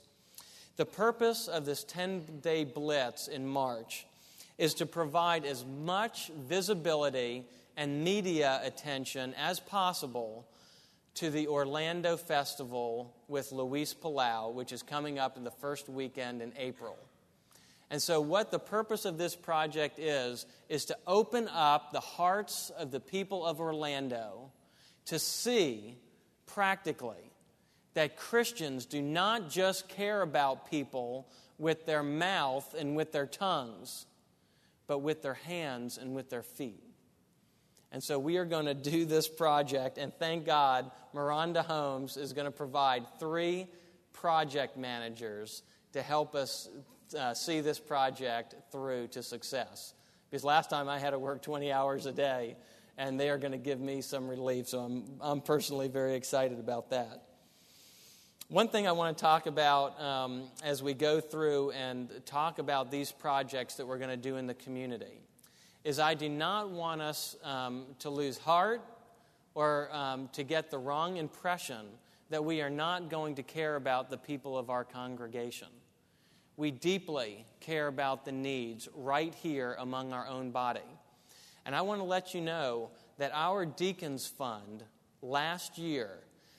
The 0.77 0.87
purpose 0.87 1.49
of 1.49 1.65
this 1.65 1.85
10 1.85 2.41
day 2.41 2.65
blitz 2.65 3.29
in 3.29 3.47
March 3.47 4.07
is 4.59 4.75
to 4.75 4.87
provide 4.87 5.45
as 5.45 5.65
much 5.65 6.29
visibility 6.29 7.45
and 7.77 8.05
media 8.05 8.61
attention 8.63 9.35
as 9.35 9.61
possible 9.61 10.47
to 11.15 11.31
the 11.31 11.47
Orlando 11.47 12.17
Festival 12.17 13.15
with 13.29 13.53
Luis 13.53 13.95
Palau, 13.95 14.53
which 14.53 14.73
is 14.73 14.83
coming 14.83 15.19
up 15.19 15.37
in 15.37 15.45
the 15.45 15.51
first 15.51 15.89
weekend 15.89 16.41
in 16.41 16.53
April. 16.57 16.97
And 17.91 18.01
so, 18.01 18.23
what 18.23 18.51
the 18.51 18.59
purpose 18.59 19.05
of 19.05 19.19
this 19.19 19.37
project 19.37 19.99
is, 19.99 20.47
is 20.71 20.87
to 20.87 20.97
open 21.07 21.49
up 21.49 21.93
the 21.93 22.01
hearts 22.01 22.71
of 22.71 22.91
the 22.91 23.01
people 23.01 23.45
of 23.45 23.61
Orlando 23.61 24.51
to 25.07 25.19
see 25.19 25.97
practically 26.47 27.32
that 27.95 28.17
Christians 28.17 28.87
do 28.87 29.03
not 29.03 29.51
just 29.51 29.89
care 29.89 30.23
about 30.23 30.71
people 30.71 31.29
with 31.59 31.87
their 31.87 32.03
mouth 32.03 32.75
and 32.77 32.97
with 32.97 33.13
their 33.13 33.27
tongues, 33.27 34.07
but 34.87 34.99
with 34.99 35.23
their 35.23 35.35
hands 35.35 35.99
and 35.99 36.15
with 36.15 36.31
their 36.31 36.43
feet. 36.43 36.83
And 37.93 38.03
so 38.03 38.19
we 38.19 38.39
are 38.39 38.47
going 38.47 38.65
to 38.65 38.75
do 38.75 39.05
this 39.05 39.29
project, 39.29 39.99
and 39.99 40.15
thank 40.15 40.47
God, 40.47 40.91
Maronda 41.13 41.63
Homes 41.63 42.17
is 42.17 42.33
going 42.33 42.47
to 42.47 42.51
provide 42.51 43.05
three 43.21 43.67
project 44.15 44.79
managers 44.79 45.63
to 45.93 46.01
help 46.01 46.35
us 46.35 46.71
uh, 47.19 47.35
see 47.35 47.61
this 47.61 47.79
project 47.79 48.55
through 48.71 49.09
to 49.09 49.23
success. 49.23 49.93
Because 50.31 50.43
last 50.43 50.71
time 50.71 50.89
I 50.89 50.99
had 50.99 51.11
to 51.11 51.19
work 51.19 51.43
20 51.43 51.71
hours 51.71 52.07
a 52.07 52.13
day, 52.13 52.57
and 52.97 53.21
they 53.21 53.29
are 53.29 53.37
going 53.37 53.53
to 53.53 53.59
give 53.59 53.81
me 53.81 54.01
some 54.01 54.27
relief, 54.27 54.69
so 54.69 54.81
I'm, 54.81 55.05
I'm 55.21 55.41
personally 55.43 55.89
very 55.89 56.15
excited 56.15 56.59
about 56.59 56.91
that. 56.91 57.23
One 58.53 58.69
thing 58.69 58.87
I 58.87 58.93
want 58.93 59.17
to 59.17 59.23
talk 59.23 59.47
about 59.47 59.99
um, 59.99 60.43
as 60.63 60.83
we 60.83 60.93
go 60.93 61.23
through 61.23 61.71
and 61.71 62.11
talk 62.27 62.59
about 62.59 62.91
these 62.91 63.11
projects 63.11 63.77
that 63.77 63.87
we're 63.87 63.97
going 63.97 64.11
to 64.11 64.17
do 64.19 64.37
in 64.37 64.47
the 64.47 64.53
community 64.53 65.23
is 65.85 65.99
I 65.99 66.13
do 66.13 66.29
not 66.29 66.71
want 66.71 67.01
us 67.01 67.35
um, 67.45 67.87
to 68.01 68.11
lose 68.11 68.37
heart 68.37 68.83
or 69.55 69.89
um, 69.91 70.29
to 70.35 70.43
get 70.43 70.71
the 70.71 70.77
wrong 70.77 71.17
impression 71.17 71.87
that 72.29 72.45
we 72.45 72.61
are 72.61 72.69
not 72.69 73.09
going 73.09 73.37
to 73.37 73.43
care 73.43 73.77
about 73.77 74.11
the 74.11 74.19
people 74.19 74.59
of 74.59 74.69
our 74.69 74.85
congregation. 74.85 75.69
We 76.59 76.71
deeply 76.71 77.47
care 77.61 77.87
about 77.87 78.27
the 78.27 78.33
needs 78.33 78.87
right 78.95 79.35
here 79.35 79.77
among 79.79 80.13
our 80.13 80.29
own 80.29 80.51
body. 80.51 80.81
And 81.65 81.75
I 81.75 81.81
want 81.81 82.03
to 82.03 82.05
let 82.05 82.35
you 82.35 82.43
know 82.43 82.91
that 83.17 83.31
our 83.33 83.65
Deacons 83.65 84.27
Fund 84.27 84.85
last 85.23 85.79
year 85.79 86.19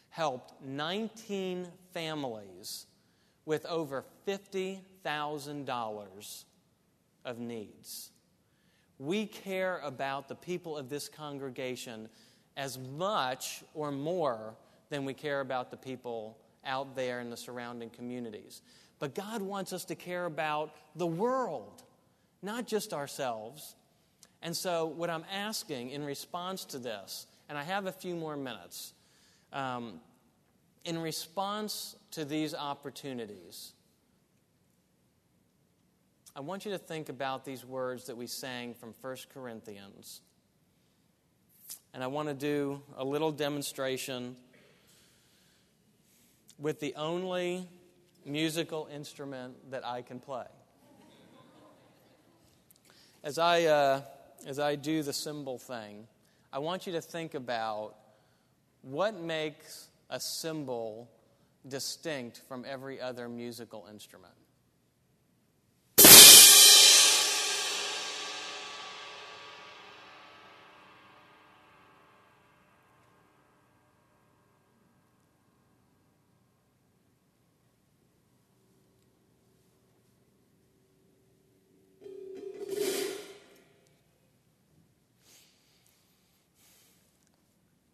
helped 0.10 0.54
19 0.66 1.68
families 1.94 2.88
with 3.46 3.66
over 3.66 4.06
$50,000 4.28 6.44
of 7.26 7.40
needs. 7.40 8.12
We 9.00 9.26
care 9.26 9.80
about 9.84 10.28
the 10.28 10.36
people 10.36 10.78
of 10.78 10.90
this 10.90 11.10
congregation 11.10 12.10
as 12.56 12.78
much 12.78 13.64
or 13.74 13.92
more 13.92 14.54
than 14.90 15.06
we 15.06 15.14
care 15.14 15.42
about 15.42 15.72
the 15.72 15.78
people 15.78 16.38
out 16.66 16.96
there 16.96 17.20
in 17.20 17.30
the 17.30 17.38
surrounding 17.38 17.90
communities. 17.90 18.62
But 19.00 19.16
God 19.16 19.42
wants 19.42 19.74
us 19.74 19.86
to 19.86 19.96
care 19.96 20.26
about 20.26 20.76
the 20.96 21.08
world, 21.08 21.84
not 22.42 22.68
just 22.68 22.94
ourselves. 22.94 23.76
And 24.42 24.56
so, 24.56 24.86
what 24.86 25.10
I'm 25.10 25.26
asking 25.34 25.90
in 25.90 26.06
response 26.06 26.64
to 26.66 26.80
this, 26.80 27.28
and 27.50 27.58
I 27.58 27.64
have 27.64 27.88
a 27.88 27.92
few 27.92 28.16
more 28.16 28.38
minutes, 28.38 28.94
um, 29.52 30.00
in 30.86 31.00
response 31.00 31.96
to 32.12 32.26
these 32.26 32.54
opportunities, 32.54 33.74
I 36.36 36.42
want 36.42 36.66
you 36.66 36.72
to 36.72 36.78
think 36.78 37.10
about 37.10 37.46
these 37.46 37.64
words 37.64 38.06
that 38.06 38.18
we 38.18 38.28
sang 38.28 38.74
from 38.74 38.94
1 39.02 39.18
Corinthians. 39.34 40.22
And 41.94 42.04
I 42.04 42.08
want 42.08 42.28
to 42.28 42.34
do 42.34 42.82
a 42.98 43.06
little 43.06 43.32
demonstration 43.32 44.36
with 46.58 46.80
the 46.80 46.96
only 46.96 47.68
musical 48.26 48.88
instrument 48.92 49.72
that 49.72 49.86
I 49.86 50.02
can 50.02 50.20
play. 50.20 50.46
As 53.24 53.38
I, 53.38 53.64
uh, 53.66 54.02
as 54.46 54.60
I 54.60 54.76
do 54.76 55.04
the 55.04 55.14
cymbal 55.14 55.58
thing, 55.58 56.08
I 56.52 56.60
want 56.60 56.86
you 56.86 56.94
to 56.94 57.02
think 57.02 57.36
about 57.36 57.96
what 58.82 59.20
makes 59.20 59.88
a 60.10 60.20
cymbal 60.20 61.10
distinct 61.68 62.42
from 62.48 62.66
every 62.68 63.00
other 63.00 63.30
musical 63.30 63.88
instrument. 63.92 64.34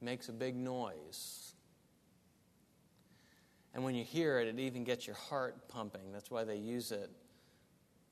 makes 0.10 0.28
a 0.28 0.34
big 0.34 0.56
noise. 0.56 1.49
And 3.80 3.86
when 3.86 3.96
you 3.96 4.04
hear 4.04 4.40
it, 4.40 4.50
it 4.50 4.60
even 4.60 4.84
gets 4.84 5.08
your 5.08 5.16
heart 5.16 5.70
pumping. 5.70 6.12
That's 6.12 6.30
why 6.30 6.44
they 6.44 6.58
use 6.58 6.92
it 6.92 7.10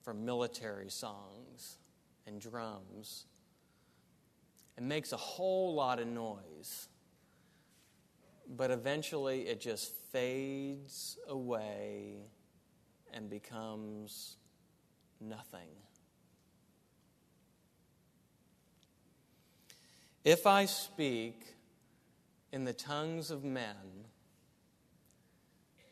for 0.02 0.14
military 0.14 0.90
songs 0.90 1.76
and 2.26 2.40
drums. 2.40 3.26
It 4.78 4.84
makes 4.86 5.12
a 5.12 5.18
whole 5.18 5.74
lot 5.74 6.00
of 6.00 6.08
noise. 6.08 6.88
But 8.48 8.72
eventually 8.72 9.42
it 9.42 9.60
just 9.60 9.92
fades 10.14 11.18
away 11.28 12.14
and 13.14 13.30
becomes 13.30 14.38
nothing. 15.20 15.68
If 20.24 20.48
I 20.48 20.64
speak 20.64 21.56
in 22.54 22.64
the 22.64 22.72
tongues 22.72 23.32
of 23.32 23.44
men, 23.44 24.06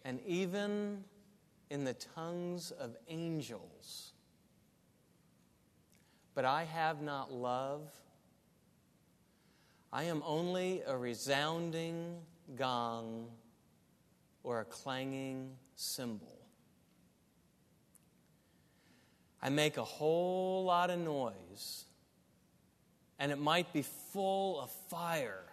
and 0.06 0.22
even 0.26 1.04
in 1.70 1.84
the 1.84 1.96
tongues 2.16 2.72
of 2.72 2.96
angels. 3.10 4.14
But 6.36 6.46
I 6.46 6.64
have 6.64 7.02
not 7.02 7.34
love. 7.34 7.82
I 9.92 10.04
am 10.04 10.22
only 10.26 10.84
a 10.86 10.96
resounding 10.96 12.18
gong 12.56 13.28
or 14.44 14.62
a 14.62 14.66
clanging 14.66 15.56
cymbal. 15.76 16.38
I 19.42 19.50
make 19.50 19.78
a 19.78 19.84
whole 19.84 20.64
lot 20.66 20.90
of 20.90 21.00
noise, 21.00 21.86
and 23.20 23.32
it 23.32 23.40
might 23.40 23.74
be 23.74 23.84
full 24.14 24.62
of 24.62 24.72
fire 24.90 25.46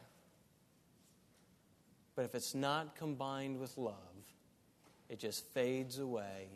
but 2.15 2.25
if 2.25 2.35
it's 2.35 2.55
not 2.55 2.95
combined 2.97 3.59
with 3.59 3.77
love, 3.79 3.95
it 5.13 5.19
just 5.19 5.45
fades 5.53 5.99
away 5.99 6.49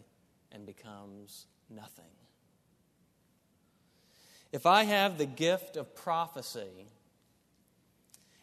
and 0.50 0.64
becomes 0.64 1.44
nothing. 1.68 2.06
If 4.50 4.64
I 4.64 4.84
have 4.84 5.18
the 5.18 5.26
gift 5.26 5.76
of 5.76 5.94
prophecy 5.94 6.86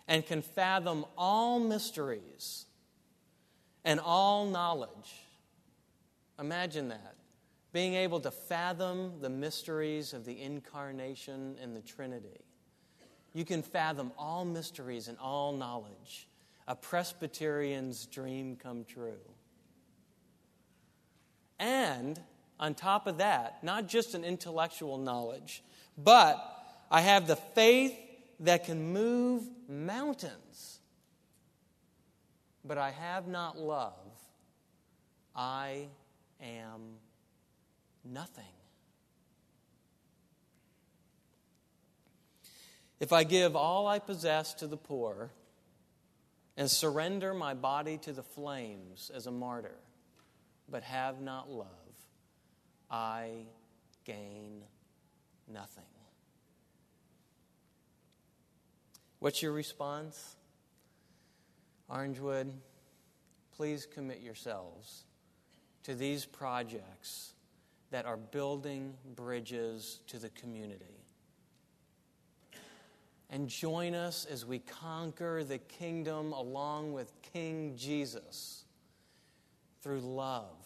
and 0.08 0.24
can 0.24 0.44
fathom 0.44 1.04
all 1.18 1.60
mysteries 1.60 2.66
and 3.84 4.00
all 4.00 4.46
knowledge, 4.46 5.16
imagine 6.38 6.90
that. 6.90 7.16
being 7.74 7.96
able 7.96 8.20
to 8.20 8.30
fathom 8.30 9.14
the 9.20 9.30
mysteries 9.30 10.14
of 10.14 10.26
the 10.26 10.40
incarnation 10.40 11.56
and 11.60 11.76
the 11.76 11.82
Trinity. 11.82 12.46
You 13.34 13.44
can 13.46 13.64
fathom 13.64 14.12
all 14.16 14.46
mysteries 14.46 15.08
and 15.08 15.18
all 15.18 15.54
knowledge. 15.54 16.28
A 16.68 16.76
Presbyterian's 16.76 18.06
dream 18.06 18.56
come 18.56 18.86
true. 18.86 19.18
And 21.64 22.20
on 22.60 22.76
top 22.76 23.08
of 23.08 23.20
that, 23.20 23.64
not 23.64 23.88
just 23.88 24.16
an 24.16 24.26
intellectual 24.26 24.98
knowledge, 24.98 25.64
but 25.98 26.38
I 26.92 27.00
have 27.00 27.26
the 27.26 27.38
faith 27.38 27.98
that 28.42 28.66
can 28.66 28.92
move 28.92 29.44
mountains. 29.70 30.80
But 32.66 32.78
I 32.78 32.92
have 32.92 33.30
not 33.30 33.58
love. 33.58 33.94
I 35.34 35.88
am 36.42 36.82
nothing. 38.04 38.44
If 43.00 43.14
I 43.14 43.24
give 43.24 43.56
all 43.56 43.88
I 43.88 44.00
possess 44.00 44.54
to 44.56 44.68
the 44.68 44.76
poor 44.76 45.32
and 46.58 46.70
surrender 46.70 47.34
my 47.34 47.54
body 47.54 47.98
to 48.00 48.12
the 48.12 48.24
flames 48.24 49.10
as 49.16 49.28
a 49.28 49.32
martyr, 49.32 49.78
but 50.70 50.84
have 50.84 51.22
not 51.22 51.50
love, 51.50 51.68
I 52.90 53.46
gain 54.06 54.64
nothing. 55.52 55.84
What's 59.20 59.42
your 59.42 59.54
response? 59.54 60.36
Orangewood, 61.90 62.52
please 63.56 63.86
commit 63.86 64.22
yourselves 64.22 65.06
to 65.84 65.96
these 65.96 66.26
projects 66.26 67.34
that 67.92 68.06
are 68.06 68.18
building 68.18 68.96
bridges 69.16 70.00
to 70.08 70.18
the 70.18 70.30
community. 70.30 70.86
And 73.30 73.48
join 73.48 73.96
us 73.96 74.26
as 74.26 74.46
we 74.46 74.60
conquer 74.60 75.44
the 75.44 75.58
kingdom 75.58 76.34
along 76.34 76.94
with 76.94 77.12
King 77.34 77.76
Jesus 77.76 78.63
through 79.84 80.00
love, 80.00 80.66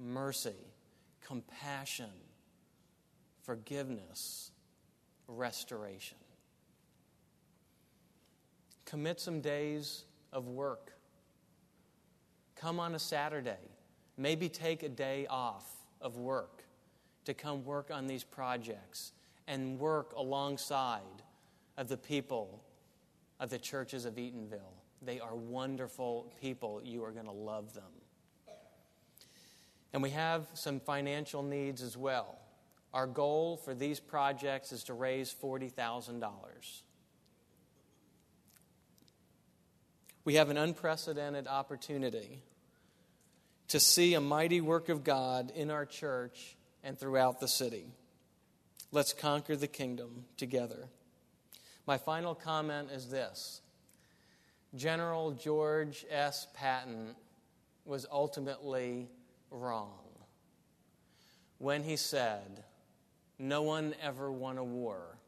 mercy, 0.00 0.72
compassion, 1.20 2.10
forgiveness, 3.42 4.50
restoration. 5.28 6.16
Commit 8.86 9.20
some 9.20 9.42
days 9.42 10.04
of 10.32 10.48
work. 10.48 10.94
Come 12.56 12.80
on 12.80 12.94
a 12.94 12.98
Saturday. 12.98 13.68
Maybe 14.16 14.48
take 14.48 14.82
a 14.82 14.88
day 14.88 15.26
off 15.28 15.70
of 16.00 16.16
work 16.16 16.64
to 17.26 17.34
come 17.34 17.62
work 17.64 17.90
on 17.92 18.06
these 18.06 18.24
projects 18.24 19.12
and 19.46 19.78
work 19.78 20.14
alongside 20.16 21.02
of 21.76 21.88
the 21.88 21.98
people 21.98 22.64
of 23.38 23.50
the 23.50 23.58
churches 23.58 24.06
of 24.06 24.14
Eatonville. 24.14 24.74
They 25.02 25.20
are 25.20 25.36
wonderful 25.36 26.32
people. 26.40 26.80
You 26.82 27.04
are 27.04 27.12
going 27.12 27.26
to 27.26 27.30
love 27.30 27.74
them. 27.74 27.84
And 29.92 30.02
we 30.02 30.10
have 30.10 30.46
some 30.54 30.80
financial 30.80 31.42
needs 31.42 31.82
as 31.82 31.96
well. 31.96 32.38
Our 32.92 33.06
goal 33.06 33.56
for 33.56 33.74
these 33.74 34.00
projects 34.00 34.72
is 34.72 34.84
to 34.84 34.94
raise 34.94 35.34
$40,000. 35.34 36.22
We 40.24 40.34
have 40.34 40.50
an 40.50 40.58
unprecedented 40.58 41.46
opportunity 41.46 42.42
to 43.68 43.80
see 43.80 44.14
a 44.14 44.20
mighty 44.20 44.60
work 44.60 44.88
of 44.88 45.04
God 45.04 45.52
in 45.54 45.70
our 45.70 45.86
church 45.86 46.56
and 46.82 46.98
throughout 46.98 47.40
the 47.40 47.48
city. 47.48 47.86
Let's 48.90 49.12
conquer 49.12 49.56
the 49.56 49.66
kingdom 49.66 50.24
together. 50.36 50.88
My 51.86 51.98
final 51.98 52.34
comment 52.34 52.90
is 52.90 53.10
this 53.10 53.60
General 54.74 55.32
George 55.32 56.04
S. 56.10 56.46
Patton 56.54 57.14
was 57.84 58.06
ultimately 58.10 59.08
wrong 59.50 60.08
when 61.58 61.82
he 61.82 61.96
said, 61.96 62.64
No 63.38 63.62
one 63.62 63.94
ever 64.02 64.30
won 64.30 64.58
a 64.58 64.64
war 64.64 65.18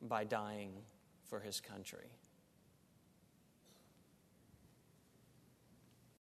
by 0.00 0.24
dying 0.24 0.72
for 1.24 1.40
his 1.40 1.60
country. 1.60 2.10